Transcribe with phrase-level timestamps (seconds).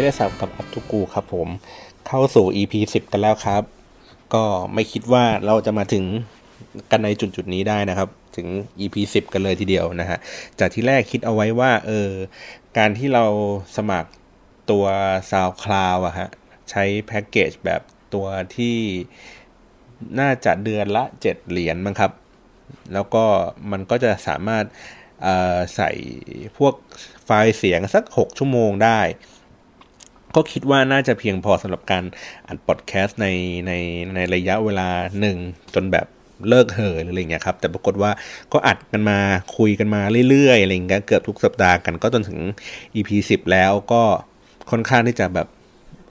[0.00, 1.48] ไม่ได้สับกับอัพทุกูครับผม
[2.06, 3.62] เข้าสู่ EP 10 กันแล้วครับ
[4.34, 4.44] ก็
[4.74, 6.04] ไม่คิดว่าเราจะมาถึง
[6.90, 8.48] กันในจุดจุดนี้ได้นะครับ ถึง
[8.80, 10.18] EP 10 กันเลยทีเดียวนะฮะ
[10.58, 12.10] จากที่แรกคิดเอาไว้ว่าเออ
[12.78, 13.24] การที่เรา
[13.76, 14.10] สมัคร
[14.70, 14.84] ตัว
[15.30, 16.28] SoundCloud อะฮะ
[16.70, 17.80] ใช้แพ็กเกจแบบ
[18.14, 18.26] ตัว
[18.56, 18.76] ที่
[20.20, 22.12] น่าจะเดือนละ 7 เหรียญมั้งครับ
[22.92, 23.24] แล้วก็
[23.70, 24.64] มันก็จะสามารถ
[25.76, 25.90] ใส่
[26.58, 26.74] พวก
[27.24, 29.00] ไฟล์เสียงสัก 6 ชั่วโมงได้
[30.34, 32.04] ก็คิดว่าน่าจะเพียงพอสำหรับการ
[32.48, 33.28] อัดพอดแคสต์ใน
[33.66, 33.72] ใน
[34.14, 34.88] ในระยะเวลา
[35.20, 35.36] หนึ่ง
[35.74, 36.06] จนแบบ
[36.48, 38.10] เลิกเหอหรืออะไรเงี้ยครับ แต่ปรากฏว่า
[38.52, 39.18] ก็อัดกันมา
[39.56, 42.38] คุยกันมาเรื่อยๆอะไรเงี้ยเกือบทุกสัปดาห์กันก็จนถึง
[42.94, 44.02] EP 10 แล้วก็
[44.70, 45.48] ค่อนข้างที่จะแบบ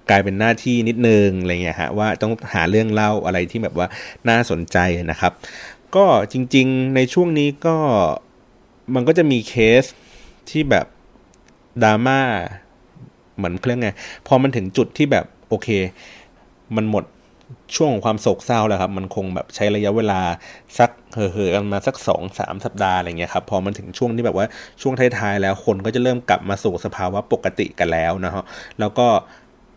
[0.09, 3.87] กลายเป็นหน้าที่นิดนึงอะไรเงี้ยฮะว่าต้องหาเรื่องเล่าอะไรที่แบบว่า
[4.29, 4.77] น่าสนใจ
[5.11, 5.33] นะครับ
[5.95, 7.77] ก็จริงๆในช่วงนี้ก็
[8.95, 9.83] มันก็จะมีเคส
[10.49, 10.85] ที่แบบ
[11.83, 12.21] ดราม่า
[13.39, 13.89] เหมือนเครื่องไง
[14.27, 15.67] พอมันถึงจุดที่แบบโอเค
[16.75, 17.05] มันหมด
[17.75, 20.21] ช่วงของความโศกเศร้าแล้วครับ มันคงแบบใช้ระยะเวลา
[20.79, 24.45] สักเห่อๆกันมาสักสองสามสัปดาห์อะไรเงี้ยครับ พอมันถึงช่วงที่แบบว่า
[24.81, 28.43] ช่วงท้ายๆแล้วคนก็จะเริ่มกลับมาสู่สภาวะปกติกันแล้วนะฮะ
[28.79, 29.07] แล้วก็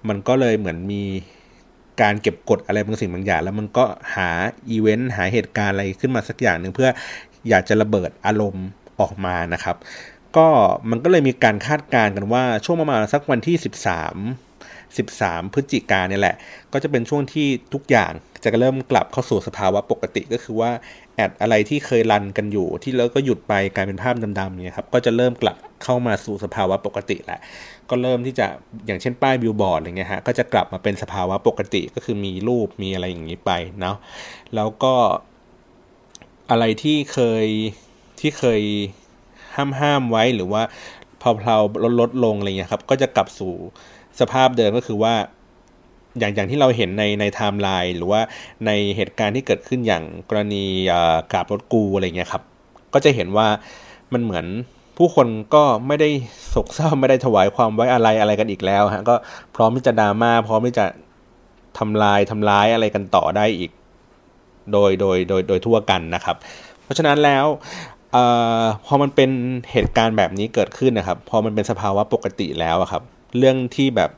[0.08, 1.02] มันก็เลยเหมือนมี
[2.02, 4.28] การเก็บกดอะไรบางสิ่งบางอย่าง แล้วมันก็หา
[4.70, 6.88] อีเวนต์หาเหตุการณ์อะไรขึ้นมาสักอย่างหนึ่งเพื่อ
[7.48, 8.66] อยากจะระเบิดอารมณ์
[9.00, 9.76] ออกมานะครับ
[10.36, 10.48] ก็
[10.90, 13.64] มันก็เลยมีการคาดการณ์กันว่าช่วงประมาณสักวันที่ 13
[14.96, 16.36] 13 พฤศจิกาเนี่ยแหละ
[16.72, 18.12] ก็จะเป็นช่วงที่ทุกอย่าง
[18.44, 20.70] จะเริ่มกลับเข้าสู่สภาวะปกติก็คือว่า
[21.14, 27.40] แอดอะไรที่เคยรันกันอยู่ ที่แล้วก็หยุดไปกลายเป็นภาพดำๆเนี่ยครับก็จะเริ่มกลับเข้ามาสู่สภาวะปกติแหละ
[27.90, 28.46] ก็เริ่มที่จะ
[28.86, 33.96] อย่างเช่นป้ายบิลบอร์ดอะไรเงี้ยฮะก็จะกลับมาเป็นสภาวะปกติก็คือมีรูปมีอะไรอย่างนี้ไปเนาะ
[34.54, 34.94] แล้วก็
[36.50, 37.46] อะไรที่เคย
[38.20, 38.62] ที่เคย
[39.54, 40.62] ห้ามห้ามไว้หรือว่า
[41.22, 43.52] พอเพลาลดลดลงอะไรเงี้ยครับ ก็จะกลับสู่
[44.20, 45.14] สภาพเดิมก็คือว่า
[46.18, 48.20] อย่างอย่างที่เราเห็นในในไทม์ไลน์หรือว่า
[48.66, 50.64] ในเหตุการณ์ที่เกิดขึ้นอย่างกรณี
[51.32, 52.42] กราบรถกูอะไรเงี้ยครับ
[52.94, 53.48] ก็จะเห็นว่า
[54.12, 54.46] มันเหมือน
[54.96, 56.08] ผู้คนก็ไม่ได้
[56.48, 59.14] โศกเศร้าไม่ได้ถวายความไว้อะไรอะไรกันอีกแล้วฮะก็
[59.56, 60.86] พร้อมที่จะดราม่าพร้อมที่จะ
[61.78, 63.70] ทำลายทำร้ายอะไรกันต่อได้อีก
[64.72, 66.36] โดยโดยโดยโดยทั่วกันนะครับ
[66.82, 67.46] เพราะฉะนั้นแล้ว
[68.16, 68.18] อ
[68.86, 69.30] พอมันเป็น
[69.72, 73.02] เหตุการณ์แบบนี้เกิดขึ้นนะครับ พอมันเป็นสภาวะปกติแล้วครับ
[73.38, 74.10] เรื่องที่แบบ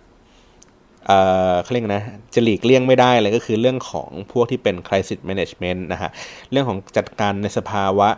[1.06, 1.12] เอ
[1.52, 6.10] อเขาเรียกนะจะหลีกเลี่ยงไม่ได้เลยก็คือเรื่องของพวกที่เป็น crisis management นะฮะ
[6.50, 8.08] เรื่องของจัดการในสภาวะ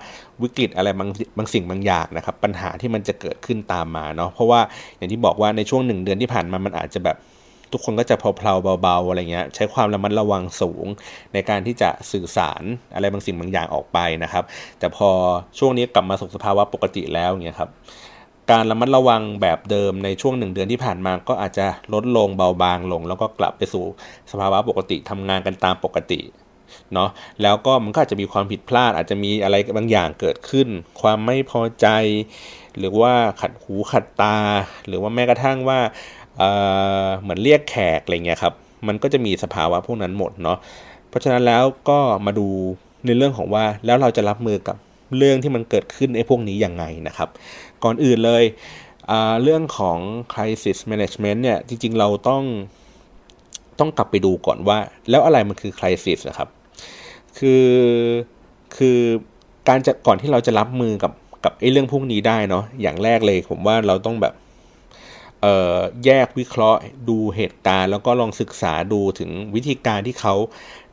[0.43, 4.61] วิกฤตอะไรบางบางสิ่งบางอย่างนะครับ ปัญหาที่มันจะเกิดขึ้นตามมาเนาะเพราะว่า
[4.97, 7.17] อย่างที่บอกว่าในช่วงหนึ่งเดือนที่ผ่านมามันอาจจะแบบ
[7.73, 10.87] ทุกคนก็จะเพลาๆเบาๆอะไรเงี้ยใช้ความระมัดระวังสูง
[11.33, 12.63] ในการที่จะสื่อสาร
[12.95, 14.45] อะไรบางสิ่งบางอย่างออกไปนะครับ
[14.79, 15.09] แต่พอ
[15.59, 17.71] ช่วงนี้กลับมาสู่สภาวะปกติแล้วเงี้ยครับ
[18.51, 23.85] การระมัดระวังแบบเดิมในช่วงหนึ่งเดือนที่ผ่านมาก็อาจจะลดลงเบาบางลง แล้วก็กลับไปสู่
[24.31, 26.21] สภาวะปกติทำงานกันตามปกติ
[26.95, 27.11] เนาะ
[27.43, 30.69] แล้วก็มันก็อาจจะมีความผิดพลาด อาจจะมีอะไรบางอย่างเกิดขึ้น
[31.01, 31.87] ความไม่พอใจ
[32.79, 34.39] หรือว่าขัดหูขัดตา
[34.87, 35.79] หรือว่าแม้กระทั่งว่า
[37.21, 38.55] เหมือนเรียกแขกอะไรเงี้ยครับ
[38.89, 40.59] มันก็จะมีสภาวะพวกนั้นหมดเนาะ
[41.09, 42.49] เพราะฉะนั้นแล้วก็มาดู
[43.07, 44.77] ในเรื่องของว่าแล้วเราจะรับมือกับ
[45.17, 47.29] เรื่องที่มันเกิดขึ้นไอ้พวกนี้ยังไงนะครับ
[47.85, 48.45] ก่อนอื่นเลย
[49.43, 49.99] เรื่องของ
[50.33, 52.43] crisis management เนี่ยจริงๆเราต้อง
[53.79, 54.79] ต้องกลับไปดูก่อนว่า
[55.11, 56.49] แล้วอะไรมันคือ crisis นะครับ
[57.39, 57.67] คือ
[58.77, 58.99] คือ
[59.69, 61.13] การจะก่อนที่เราจะรับมือกับ
[61.45, 64.35] กับไอ้เรื่องพวกนี้ได้เนาะอย่างแรกเลยผมว่าเราต้องแบบ
[66.05, 70.35] แยกวิเคราะห์ ดูเหตุการณ์ แล้วก็ลองศึกษาดูถึงวิธีการที่เขา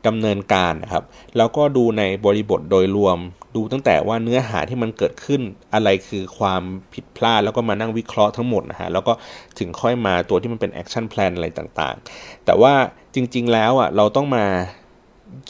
[0.06, 1.04] ดำเนินการนะครับ
[1.36, 3.18] แล้วก็ดูในบริบทโดยรวม
[3.56, 5.40] ดูตั้งแต่ว่าเนื้อหาที่มันเกิดขึ้น
[5.74, 6.62] อะไรคือความ
[6.94, 9.12] ผิดพลาด แล้วก็มานั่งวิเคราะห์ทั้งหมดนะฮะแล้วก็
[9.58, 12.74] ถึงค่อยมาตัวที่มันเป็น action plan อะไรต่างๆ แต่ว่า
[13.14, 14.44] จริง ๆ แล้วอะเราต้องมา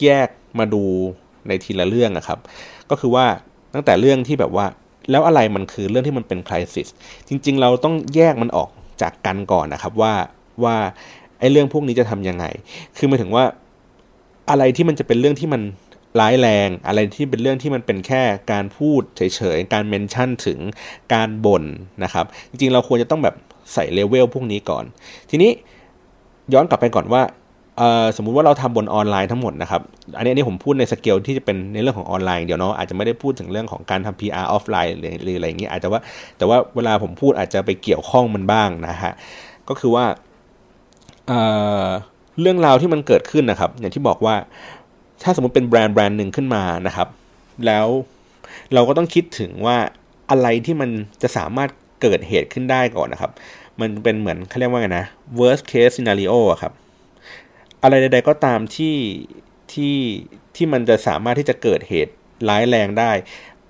[0.01, 0.29] แยก
[0.59, 0.83] มาดู
[1.47, 2.39] ในทีละเรื่องนะครับ
[2.89, 3.25] ก็คือว่า
[3.73, 4.65] ตั้งแต่เรื่องที่แบบว่า
[5.11, 6.87] แล้วอะไรมันคือเรื่องที่มันเป็น crisis
[7.27, 8.69] จริง ๆ เราต้องแยกมันออก
[9.01, 10.13] จากกันก่อนนะครับว่า
[10.63, 10.75] ว่า
[11.39, 12.45] ไอ้เรื่องพวกนี้จะทำยังไง
[12.97, 13.43] คือหมายถึงว่า
[14.49, 15.61] อะไรที่มันจะเป็นเรื่องที่มัน
[16.19, 18.21] ร้ายแรง อะไรที่เป็นเรื่องที่มันเป็นแค่
[18.51, 19.21] การพูดเฉ
[19.55, 20.59] ยๆ การ mention ถึง
[21.13, 21.63] การบ่น
[22.03, 23.35] นะครับ จริงๆ เราควรจะต้องแบบ
[23.73, 24.83] ใส่เลเวลพวกนี้ก่อน
[25.29, 25.51] ทีนี้
[26.53, 27.21] ย้อนกลับไปก่อนว่า
[28.17, 29.81] สมมุติว่าเราทำบนออนไลน์ทั้งหมดนะครับ
[30.17, 36.01] อันนี้อันนี้ผมพูดในสเกลที่จะเป็นในเรื่องของออนไลน์เดี๋ยวเนาะอาจจะไม่ได้พูดถึงเรื่องของการทำ PR offline หรืออะไรอย่างนี้อาจจะว่า
[36.37, 39.13] แต่ว่าเวลาผมพูดอาจจะไปเกี่ยวข้องมันบ้างนะฮะ
[39.69, 40.05] ก็คือว่า
[41.27, 44.35] เเรื่องราวที่มันเกิดขึ้นนะครับ อย่างที่บอกว่า
[45.23, 47.07] ถ้าสมมติเป็นแบรนด์แบรนด์หนึ่งขึ้นมานะครับ
[47.65, 47.87] แล้ว
[48.73, 49.77] เราก็ต้องคิดถึงว่า
[50.29, 50.89] อะไรที่มัน
[51.21, 51.69] จะสามารถ
[52.01, 53.31] เกิดเหตุขึ้นได้ก่อนนะครับ
[53.79, 55.05] มันเป็นเหมือนเขาเรียกว่าไงนะ
[55.39, 56.73] worst case scenario อะครับ
[57.85, 58.95] อะไรใด ๆ ก็ตามที่
[59.73, 59.95] ที่
[60.55, 62.13] ที่มันจะสามารถที่จะเกิดเหตุ
[62.49, 63.11] ร้ายแรงได้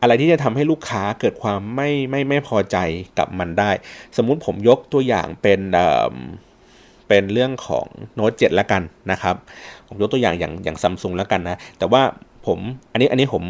[0.02, 2.78] อะไรที่จะทำให้ลูกค้าเกิดความไม่ไม่ไม่พอใจ
[3.20, 3.72] กับมันได้
[4.18, 7.86] สมมุติผมยกตัวอย่างเป็นเเป็นเรื่องของ
[8.16, 8.82] โน้ตเจ็ดละกัน
[9.12, 9.36] นะครับ
[9.88, 12.02] ผมยกตัวอย่างอย่างอย่างซัมซุงละกันนะ แต่ว่า
[12.46, 12.60] ผม
[12.92, 13.44] อันนี้อันนี้ผม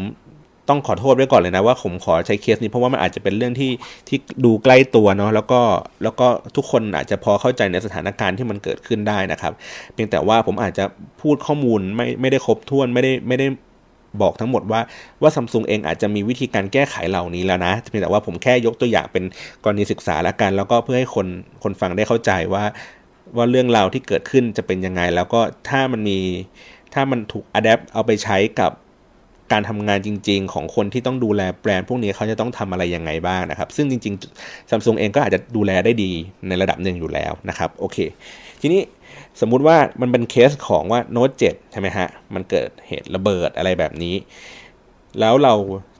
[0.68, 3.72] ต้องขอโทษไว้ก่อนเลยนะว่าผมขอใช้เคสนี้เพราะว่ามันอาจจะเป็นเรื่องที่
[4.08, 5.60] ที่ดูใกล้ตัวเนาะแล้วก็
[6.02, 6.26] แล้วก็
[6.56, 9.52] ทุกคนอาจจะพอเข้าใจในสถานการณ์ที่มันเกิดขึ้นได้นะครับ
[9.92, 10.84] เพียงแต่ว่าผมอาจจะ
[11.22, 13.46] พูดข้อมูลไม่ไม่ได้ครบถ้วนไม่ได้ไม่ได้
[14.22, 14.80] บอกทั้งหมดว่า
[15.22, 19.24] ว่าซัมซุงเองอาจจะมีวิธีการแก้ไขเหล่านี้แล้วนะเพียงแต่ว่าผมแค่ยกตัวอย่างเป็น
[19.64, 21.26] กรณีศึกษาล้วกัน แล้วก็เพื่อให้คน
[21.62, 22.64] คนฟังได้เข้าใจว่า
[23.36, 26.18] ว่าเรื่องราวที่เกิดขึ้นจะเป็นยังไง แล้วก็ถ้ามันมี
[26.94, 28.72] ถ้ามันถูกอัดแอปเอาไปใช้กับ
[29.52, 36.12] การทำงานจริง ๆ ของคนที่ต้องดูแลแบรนด์พวกนี้เขาจะต้องทำอะไรยังไงบ้างนะครับ ซึ่งจริงๆซัมซุงเองก็อาจจะดูแลได้ดี
[36.48, 37.98] ในระดับหนึ่งอยู่แล้วนะครับโอเค
[38.60, 38.80] ทีนี้
[39.40, 44.14] สมมุติว่ามันเป็นเคสของว่าโน้ต7ใช่ไหมฮะ มันเกิดเหตุระเบิดอะไรแบบนี้
[45.20, 45.54] แล้วเรา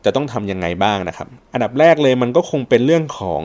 [0.04, 3.42] จะต้องทำยังไงบ้างนะครับ อันดับแรกเลยมันก็คงเป็นเรื่องของ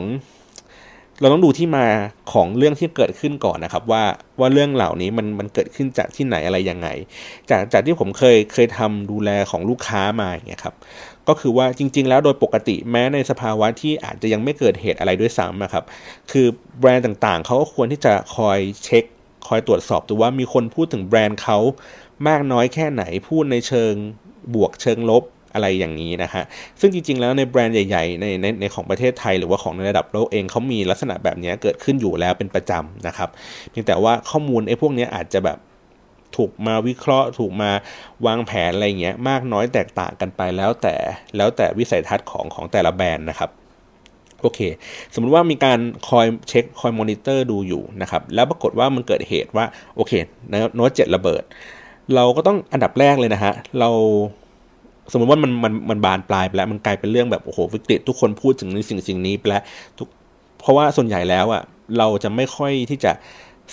[1.20, 1.86] เราต้องดูที่มา
[2.32, 4.04] ของเรื่องที่เกิดขึ้นก่อนนะครับ ว่า
[4.40, 6.88] ว่าเรื่องเหล่านี้มันมันเกิดขึ้นจากที่ไหนอะไรยังไง
[7.50, 10.74] จากจากที่ผมเคยเคยทำดูแลของลูกค้ามาอย่างเงี้ยครับ
[11.28, 15.84] ก็คือว่าจริง ๆ แล้วโดยปกติแม้ในสภาวะที่อาจจะยังไม่เกิดเหตุอะไรด้วยซ้ำนะครับ
[16.30, 16.46] คือ
[16.80, 19.04] แบรนด์ต่างๆเขาก็ควรที่จะคอยเช็ค
[19.48, 21.58] คอยตรวจสอบดูว่ามีคนพูดถึงแบรนด์เขา
[22.28, 23.92] มากน้อยแค่ไหนพูดในเชิง
[24.54, 25.22] บวกเชิงลบ
[25.54, 26.44] อะไรอย่างนี้นะฮะ
[26.80, 33.28] ซึ่งจริง ๆ แล้วในแบรนด์ใหญ่ๆในในในของประเทศไทย หรือว่าของในระดับโลกเองเขามีลักษณะแบบนี้เกิดขึ้นอยู่แล้วเป็นประจำนะครับ
[33.70, 35.58] เพียงแต่ว่าข้อมูลไอ้พวกนี้อาจจะแบบ
[36.36, 37.70] ถูกมาวิเคราะห์ ถูกมา
[38.26, 40.94] วางแผนอะไรเงี้ยมากน้อยแตกต่างกันไปแล้วแต่
[41.36, 43.50] แล้วแต่วิสัยทัศน์ของของแต่ละแบรนด์นะครับ
[44.40, 44.60] โอเค
[45.14, 45.78] สมมติว่ามีการ
[46.08, 49.64] คอยเช็คคอยมอนิเตอร์ดูอยู่นะครับ แล้วปรากฏว่ามันเกิดเหตุว่า
[49.96, 50.12] โอเค
[50.74, 51.42] โน้ตเจ็ดระเบิด
[52.14, 53.90] เราก็ต้องอันดับแรกเลยนะฮะ เรา
[55.12, 59.62] สมมติว่ามันมันมันบานปลายไปแล้วมันกลายเป็นเรื่องแบบโอ้โหวิกฤตทุกคนพูดถึงในสิ่งสิ่งนี้ไปแล้ว
[59.98, 60.08] ทุก
[60.60, 61.62] เพราะว่าส่วนใหญ่แล้วอะ
[61.98, 63.12] เราจะไม่ค่อยที่จะ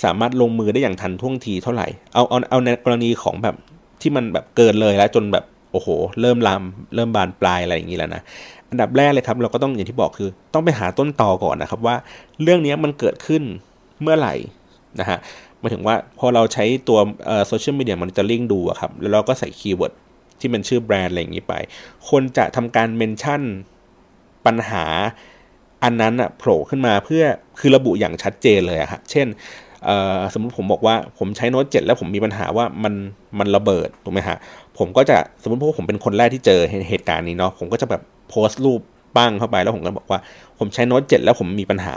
[0.04, 3.56] สามารถลงมือได้อย่างทันท่วงทีเท่าไหร่เอาเอาเอาในกรณีของแบบ
[4.02, 5.88] ที่มันแบบเกินเลยแล้วจนแบบโอ้โห
[6.22, 6.64] เริ่มลาม
[6.96, 8.22] เริ่มบานปลายอะไรอย่างนี้แล้วนะ
[8.70, 11.96] อันดับแรกเลยครับ เราก็ต้องอย่างที่บอกคือ ต้องไปหาต้นตอก่อนนะครับว่า
[12.44, 13.44] เรื่องนี้มันเกิดขึ้น
[14.02, 14.34] เมื่อไหร่
[15.00, 15.18] นะฮะ
[15.62, 17.00] มาถึงว่าพอเราใช้ตัว
[17.48, 19.94] social media monitoring ดูครับแล้วเราก็ใส่ keyword
[20.41, 21.53] ที่มันชื่อแบรนด์อะไรอย่างนี้ไป
[22.09, 23.42] คนจะทำการ mention
[24.45, 24.86] ปัญหา
[25.83, 27.24] อันนั้นอะโผล่ขึ้นมาเพื่อ
[27.59, 29.27] คือระบุอย่างชัดเจนเลยอะครับเช่น
[30.33, 32.94] สมมติผมบอกว่าผมใช้โน้ตเจ็ดแล้วผมมีปัญหาว่ามัน
[33.39, 34.38] มันระเบิดถูกไหมฮะ
[34.77, 36.59] ผมก็จะสมมติพวกผมเป็นคนแรกที่เจอ
[36.89, 38.81] เหตุการณ์นี้เนาะผมก็จะแบบโพสต์รูป
[39.18, 40.19] ปั้งเข้าไปแล้วผมก็บอกว่า
[40.59, 41.95] ผมใช้โน้ตเจ็ดแล้วผมมีปัญหา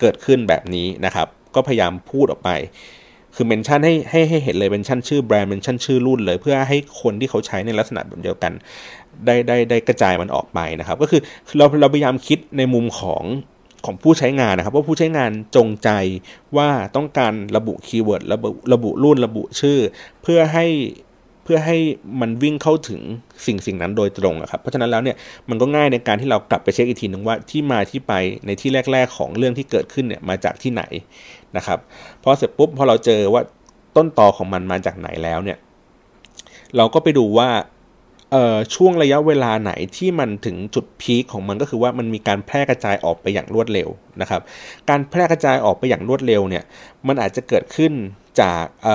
[0.00, 2.50] เกิดขึ้นแบบนี้นะครับ ก็พยายามพูดออกไป
[3.36, 8.52] คือ mention ให้ให้ให้เห็นเลย mention ชื่อแบรนด์ mention ชื่อรุ่นเลย เพื่อให้คนที่เขาใช้ในลักษณะแบบเดียวกัน
[9.26, 11.20] ได้ได้ได้กระจายมันออกไปนะครับ ก็คือ
[11.56, 13.24] เราเราพยายามคิดในมุมของ
[13.84, 15.90] ของผู้ใช้งานนะครับว่าผู้ใช้งานจงใจ
[16.56, 19.78] ว่าต้องการระบุ keyword ระบุระบุรุ่นระบุชื่อ
[20.22, 20.66] เพื่อให้
[21.44, 21.78] เพื่อให้
[22.20, 23.00] มันวิ่งเข้าถึง
[23.46, 25.16] สิ่งสิ่งนั้นโดยตรงครับเพราะฉะนั้นแล้วเนี่ย
[25.48, 28.12] มันก็ง่ายในการที่เรากลับไปเช็คอีกทีนึงว่าที่มาที่ไป
[28.46, 30.82] ในที่แรก ๆ ของเรื่องที่เกิดขึ้นเนี่ยมาจากที่ไหน
[31.56, 31.78] นะครับ
[32.22, 33.42] พอเสร็จปุ๊บพอเราเจอว่า
[33.96, 35.58] ต้นตอของมันมาจากไหนแล้วเนี่ย
[36.76, 37.50] เราก็ไปดูว่า
[38.74, 43.88] ช่วงระยะเวลาไหนที่มันถึงจุด peak ของมันก็คือว่ามันมีการแพร่กระจายออกไปอย่างรวดเร็ว
[44.20, 44.40] นะครับ
[44.90, 46.64] การแพร่กระจายออกไปอย่างรวดเร็วเนี่ย
[47.06, 47.92] มันอาจจะเกิดขึ้น
[48.40, 48.86] จากเ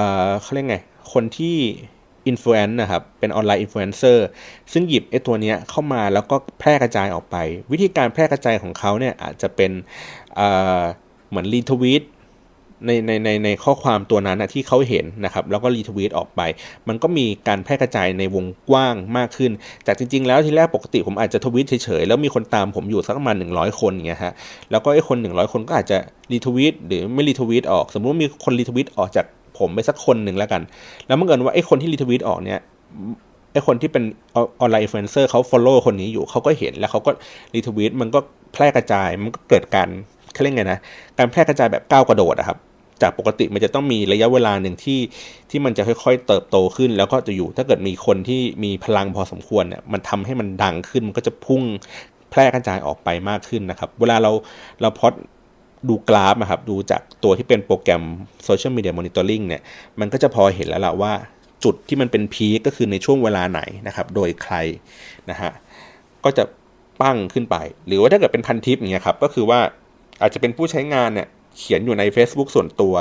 [0.42, 0.78] เขาเรียกไง
[1.14, 1.58] คนที่
[2.28, 4.28] influence นะครับ เป็นออนไลน์อินฟลูเอนเซอร์
[4.72, 7.36] ซึ่งหยิบไอ้ตัวนี้เข้ามาแล้วก็แพร่กระจายออกไป
[7.72, 9.72] วิธีการแพร่กระจายของเขาเนี่ยอาจจะเป็น
[11.30, 12.04] เหมือน retweet
[12.86, 16.42] ในในในในข้อความตัวนั้นนะที่เขาเห็นนะครับแล้วก็ retweet ออกไป
[16.88, 19.52] มันก็มีการแพร่กระจายในวงกว้างมากขึ้น
[19.88, 24.34] จากจริง ๆ แล้วทีแรกปกติผมอาจจะทวีตเฉยๆ แล้วมีคนตามผมอยู่สักประมาณ100 คนอย่างเงี้ยฮะ
[24.72, 25.98] แล้วก็ไอ้คน 100 คนก็อาจจะ
[26.32, 29.26] retweet หรือไม่ retweet ออก สมมติว่ามีคน retweet ออกจาก
[29.60, 30.62] ผมไปสักคนหนึ่งแล้วกัน
[31.08, 32.60] แล้วเมื่อเกิดว่าไอ้คนที่ retweet ออกเนี่ย
[33.54, 34.04] ไอ้คนที่เป็น
[34.36, 37.12] ออนไลน์อินฟลูเอนเซอร์เขา follow คนนี้อยู่เขาก็เห็นแล้วเขาก็
[37.54, 38.20] retweet มันก็
[38.54, 39.90] แพร่กระจายมันก็เกิดการ
[40.34, 40.80] เขาเรียกไงนะ
[41.18, 42.58] การแพร่กระจายแบบก้าวกระโดดอะครับ
[43.02, 45.00] จากปกติมันจะต้องมีระยะเวลาหนึ่งที่
[45.50, 51.62] ที่มันจะค่อยๆ เติบโตขึ้น แล้วก็จะอยู่ถ้าเกิดมีคนที่มีพลังพอสมควรเนี่ยมันทำให้มันดังขึ้นมันก็จะพุ่ง
[52.32, 54.32] แพร่กระจายออกไปมากขึ้นนะครับ เวลาเรา
[54.82, 55.14] เราพอด
[55.90, 58.04] ดูกราฟนะครับ ดูจากตัวที่เป็นโปรแกรม
[58.48, 59.62] Social Media Monitoring เนี่ย
[60.00, 61.14] มันก็จะพอเห็นแล้วล่ะว่า
[61.64, 64.56] จุดที่มันเป็นพีก็คือในช่วงเวลาไหนนะครับ โดยใคร
[65.30, 65.52] นะฮะ
[66.24, 66.44] ก็จะ
[67.02, 67.56] ปั้งขึ้นไป
[67.88, 69.60] หรือว่าถ้าเกิดเป็นพันทิปอย่างเงี้ยครับ ก็คือว่า
[70.22, 71.28] อาจจะเป็นผู้ใช้งานเนี่ย
[71.58, 72.96] เขียนอยู่ใน Facebook ส่วนตัว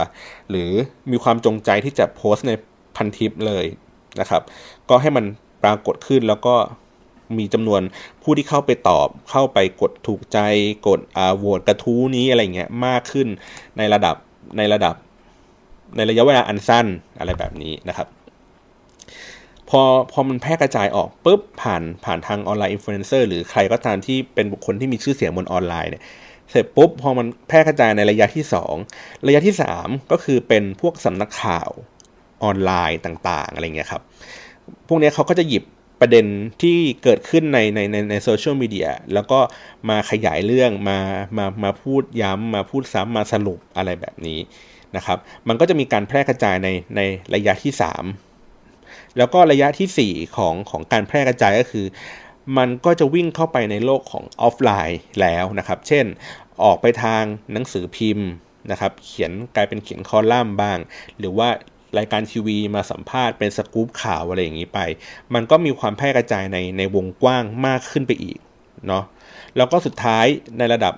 [0.50, 0.70] หรือ
[1.10, 2.52] มีความจงใจที่จะโพสต์ใน
[2.96, 3.66] พันทิปเลย
[4.20, 4.42] นะครับ
[4.88, 5.24] ก็ให้มัน
[5.62, 6.54] ปรากฏขึ้นแล้วก็
[7.38, 7.80] มีจำนวน
[8.22, 10.38] ผู้ที่เข้าไปตอบ เข้าไปกดถูกใจ
[10.88, 13.28] กดอ่าโหวตกระทู้นี้อะไรเงี้ยมากขึ้น
[13.78, 14.16] ในระดับ
[14.58, 14.94] ในระดับ
[15.96, 16.86] ในระยะเวลาอันสั้น
[17.18, 18.08] อะไรแบบนี้นะครับ
[19.68, 26.02] พอพอมันแพร่กระจายออกปุ๊บผ่านผ่านทางออนไลน์อินฟลูเอนเซอร์หรือใครก็ตามที่เป็นบุคคลที่มีชื่อเสียงบนออนไลน์เนี่ย
[26.50, 28.44] เสร็จปุ๊บพอมันแพร่กระจายในระยะที่
[28.84, 31.70] 2 ระยะที่ 3 ก็คือเป็นพวกสำนักข่าว
[32.42, 34.02] ออนไลน์ต่างๆอะไรเงี้ยครับ
[34.88, 35.64] พวกนี้เขาก็จะหยิบ
[36.00, 36.26] ประเด็น
[36.62, 39.38] ที่เกิดขึ้นในในในในโซเชียลมีเดียแล้วก็
[39.88, 40.98] มาขยายเรื่องมา
[41.38, 44.38] มามาพูดย้ำมาพูดซ้ำมาสรุปอะไรแบบนี้
[44.96, 47.00] นะครับ มันก็จะมีการแพร่กระจายในใน
[47.34, 47.72] ระยะที่
[48.44, 51.86] 3 แล้วก็ระยะที่ 4 ของของการแพร่กระจายก็คือ
[52.58, 56.06] มันก็จะวิ่งเข้าไปในโลกของออฟไลน์แล้วนะครับ เช่น
[56.64, 58.28] ออกไปทางหนังสือพิมพ์
[58.70, 60.78] นะครับเขียนกลายเป็นเขียนคอลัมน์บ้าง
[61.18, 61.48] หรือว่า
[61.98, 64.80] รายการทีวีมาสัมภาษณ์เป็นสกู๊ปข่าวอะไรอย่างนี้ไป
[65.34, 68.38] มันก็มีความแพร่กระจายในในวงกว้างมากขึ้นไปอีก
[68.86, 69.04] เนาะ
[69.56, 70.26] แล้วก็สุดท้าย
[70.58, 70.94] ในระดับ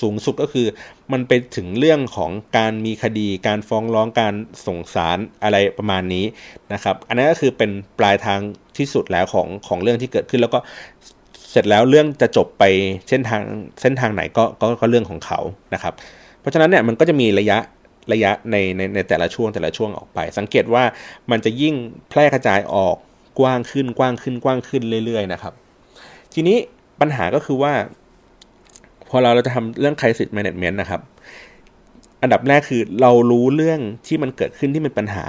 [0.00, 0.66] สูงสุดก็คือ
[1.12, 4.34] มันไปถึงเรื่องของการมีคดีการฟ้องร้องการ
[4.66, 6.24] ส่งสารอะไรประมาณนี้
[6.72, 8.40] นะครับ อันนั้นก็คือเป็นปลายทาง
[8.78, 10.58] ที่สุดแล้วของของเรื่องที่เกิดขึ้นแล้วก็
[11.50, 12.64] เสร็จแล้วเรื่องจะจบไป
[13.08, 13.42] เส้นทาง
[13.80, 15.40] เส้นทางไหนก็ก็ก็เรื่องของเขา
[15.74, 15.94] นะครับ
[16.40, 17.58] เพราะฉะนั้นเนี่ยมันก็จะมีระยะ
[18.12, 20.84] ระยะในในในแต่ละช่วงแต่ละช่วงออกไป สังเกตว่า
[21.30, 21.74] มันจะยิ่ง
[22.10, 22.96] แพร่กระจายออก
[23.40, 25.52] กว้างขึ้นกว้างขึ้นกว้างขึ้นเรื่อย ๆ นะครับ
[26.34, 26.56] ทีนี้
[27.00, 27.72] ปัญหาก็คือว่า
[29.10, 31.00] พอเราเราจะทำเรื่อง crisis management นะครับ
[32.22, 35.24] อันดับแรกคือเรารู้เรื่องที่มันเกิดขึ้นที่เป็นปัญหา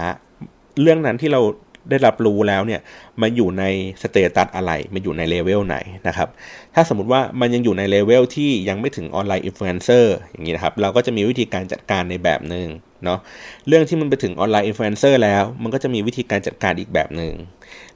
[0.81, 1.41] เรื่องนั้นที่เรา
[1.89, 2.81] ได้รับรู้แล้วเนี่ย
[3.21, 3.63] มาอยู่ใน
[4.01, 6.27] status อะไรมาอยู่ในเลเวลไหนนะครับ
[6.75, 12.67] ถ้าสมมติว่ามันยังอยู่ในเลเวลที่ยังไม่ถึงออนไลน์อินฟลูเอนเซอร์อย่างนี้นะครับ เราก็จะมีวิธีการจัดการในแบบหนึ่ง
[13.03, 13.19] เนาะ
[13.67, 17.33] เรื่องที่มันไปถึงออนไลน์อินฟลูเอนเซอร์แล้ว มันก็จะมีวิธีการจัดการอีกแบบหนึ่ง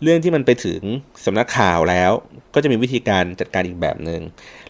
[0.03, 0.81] เรื่องที่มันไปถึง
[1.25, 2.11] สำนักข่าวแล้ว
[2.53, 4.21] ก็จะมีวิธีการจัดการอีกแบบหนึ่ง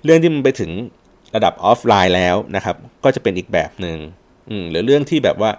[0.04, 0.72] เรื่องที่มันไปถึง
[1.36, 3.98] ระดับออฟไลน์แล้วนะครับ ก็จะเป็นอีกแบบหนึ่ง
[4.70, 5.52] หรือเรื่องที่แบบว่า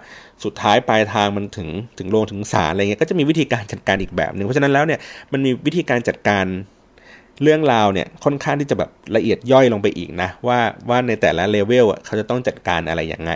[0.43, 4.99] สุดท้ายปลายทางมันถึงถึงโรงถึงศาลอะไรเงี้ยก็จะมีวิธีการจัดการอีกแบบหนึ่งเพราะฉะนั้นแล้วเนี่ย
[5.31, 6.45] มันมีวิธีการจัดการ
[7.43, 13.31] เรื่องราวเนี่ยค่อนข้างที่จะแบบละเอียดย่อยลงไปอีกนะว่าว่าในแต่ละเลเวลเขาจะต้องจัดการอะไรอย่างไง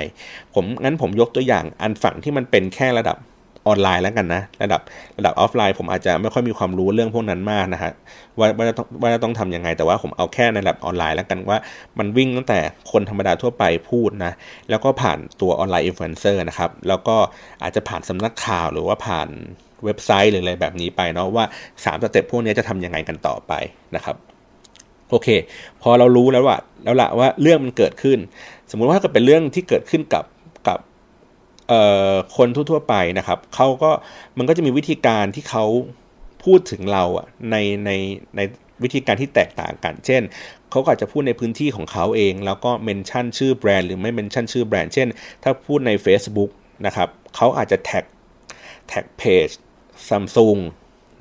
[0.54, 3.18] ผมงั้นผมยกตัวอย่างอันฝั่งที่มันเป็นแค่ระดับ
[3.68, 4.82] ออนไลน์แล้วกันนะ ระดับ
[5.18, 7.92] ระดับออฟไลน์ ผมอาจจะไม่ค่อยมีความรู้เรื่องพวกนั้นมากนะฮะ
[8.40, 11.58] ว่าว่าจะต้องว่าจะต้องทำยังไง แต่ว่าผมเอาแค่ในระดับออนไลน์แล้วกันว่า
[12.00, 12.60] มันวิ่งตั้งแต่
[12.92, 14.34] คนธรรมดาทั่วไปพูดนะ
[14.70, 17.16] แล้วก็ผ่านตัวออนไลน์อินฟลูเอนเซอร์นะครับแล้วก็
[17.64, 19.30] อาจจะผ่านสำนักข่าวหรือว่าผ่าน
[19.86, 23.54] เว็บไซต์หรืออะไรแบบนี้ไปเนาะว่า3 step พวกนี้จะทำยังไงกันต่อไป
[23.96, 24.16] นะครับ
[25.10, 25.28] โอเค
[25.82, 28.20] พอเรารู้แล้วว่าแล้วละว่าเรื่องมันเกิดขึ้น
[28.72, 30.24] สมมุติว่าเกิดเป็นเรื่องที่เกิดขึ้นกับ
[32.38, 33.92] คนทั่วๆไปนะครับเขาก็
[34.38, 35.66] มันก็จะมีวิธีการที่เขา
[36.44, 37.92] พูดถึงเราอะในใน
[38.36, 38.42] ใน
[38.84, 40.22] วิธีการที่แตกต่างกัน เช่น
[40.70, 45.08] เขาก็อาจจะพูดในพื้นที่ของเขาเอง แล้วก็ mention ชื่อแบรนด์หรือไม่ mention ชื่อแบรนด์ เช่น
[45.44, 46.52] ถ้าพูดใน Facebook
[46.86, 48.06] นะครับเขาอาจจะ tag
[48.88, 49.48] tag เพจ
[50.10, 50.58] ซัมซุง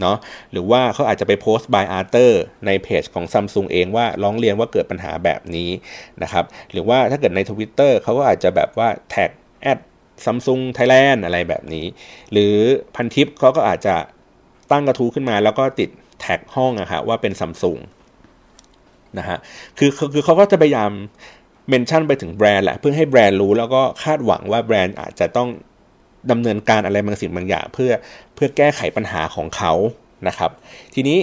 [0.01, 0.17] เนาะ
[0.53, 2.33] หรือว่าเขาอาจจะไปโพสต์ by other
[2.67, 5.71] ในเพจของ Samsung เองว่าร้องเรียนว่าเกิดปัญหาแบบนี้
[6.23, 9.31] นะครับ หรือว่าถ้าเกิดใน Twitter เขาก็อาจจะแบบว่า tag
[9.63, 9.79] at
[10.25, 11.87] Samsung Thailand อะไรแบบนี้
[12.33, 12.55] หรือ
[12.95, 13.95] พันทิปเขาก็อาจจะ
[14.71, 17.79] ตั้งกระทู้ขึ้นมา แล้วก็ติดแท็กห้องอะฮะว่าเป็นซัมซุง
[19.19, 19.39] นะฮะ
[19.79, 20.91] คือคือเขาก็จะพยายาม
[21.69, 25.49] เมนชั่นไปถึงแบรนด์แหละเพื่อให้แบรนด์รู้แล้วก็คาดหวังว่าแบรนด์อาจจะต้อง
[26.31, 27.93] ดำเนินการอะไรบางสิ่งบางอย่าง เพื่อ
[28.35, 29.73] เพื่อแก้ไขปัญหาของเขา
[30.29, 30.51] นะครับ
[30.95, 31.19] ทีนี้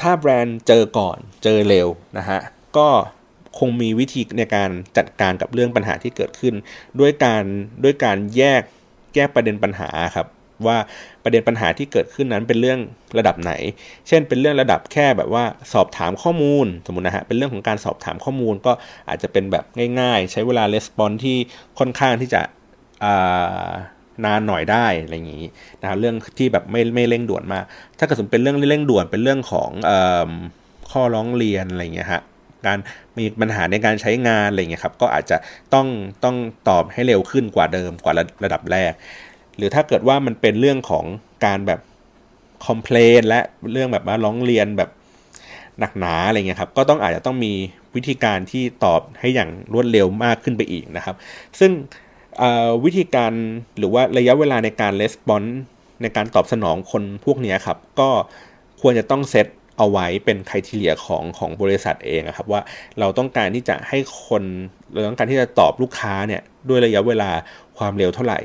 [0.00, 2.40] ถ้าแบรนด์เจอก่อนเจอเร็วนะฮะ
[2.76, 2.88] ก็
[3.58, 6.54] คงมีวิธีในการจัดการกับเรื่องปัญหาที่เกิดขึ้น
[7.00, 7.44] ด้วยการ
[7.84, 8.62] ด้วยการแยก
[9.14, 10.26] แก้ประเด็นปัญหาครับ
[10.66, 10.78] ว่า
[11.24, 12.78] ประเด็นปัญหาที่เกิดขึ้นนั้นเป็นเรื่อง
[13.18, 13.52] ระดับไหน
[14.08, 18.72] เช่น เป็นเรื่องระดับแค่แบบว่าสอบถามข้อมูลสมมตินะฮะ เป็นเรื่องของการสอบถามข้อมูลก็
[19.08, 19.64] อาจจะเป็นแบบ
[20.00, 21.36] ง่ายๆ ใช้เวลาレスปอนที่
[21.78, 22.40] ค่อนข้างที่จะ
[24.24, 25.46] นานหน่อยได้อะไรอย่างนี้
[25.80, 27.64] นะครับเรื่องที่แบบไม่ไม่เร่งด่วนมาก
[27.98, 29.92] ถ้าเกิดสมเป็นเรื่องเร่งด่วนเป็นเรื่องของอ
[30.90, 32.22] ข้อร้องเรียนอะไรอย่างเงี้ยฮะ
[32.66, 32.78] การ
[33.18, 35.36] มีปัญหาในการใช้งานอะไรเงี้ยครับก็อาจจะ
[35.74, 35.86] ต้อง
[36.24, 36.36] ต้อง
[36.68, 38.92] ตอบให้เร็วขึ้นกว่าเดิมกว่าระระดับแรก
[39.56, 41.04] หรือถ้าเกิดว่ามันเป็นเรื่องของ
[41.44, 41.80] การแบบ
[42.66, 43.40] คอมเพลนและ
[43.72, 44.90] เรื่องแบบว่าร้องเรียนแบบ
[45.78, 47.52] หนักหนาอะไรเงี้ยครับก็ต้องอาจจะต้องมี
[47.94, 51.16] วิธีการที่ตอบให้อย่างรวดเร็วมากขึ้นไปอีกนะครับ
[51.60, 51.72] ซึ่ง
[52.84, 53.32] วิธีการ
[53.78, 55.42] หรือว่าระยะเวลาในการレスปอน
[56.02, 58.08] ในการตอบสนองคนพวกนี้ครับ ก็
[58.80, 59.46] ควรจะต้องเซต
[59.78, 62.60] เอาไว้เป็น criteria ของของบริษัทเองครับว่า
[63.00, 64.42] เราต้องการที่จะให้คน
[64.92, 67.30] เราต้องการที่จะตอบลูกค้าเนี่ยด้วยระยะเวลา
[67.78, 68.40] ความเร็วเท่าไหร่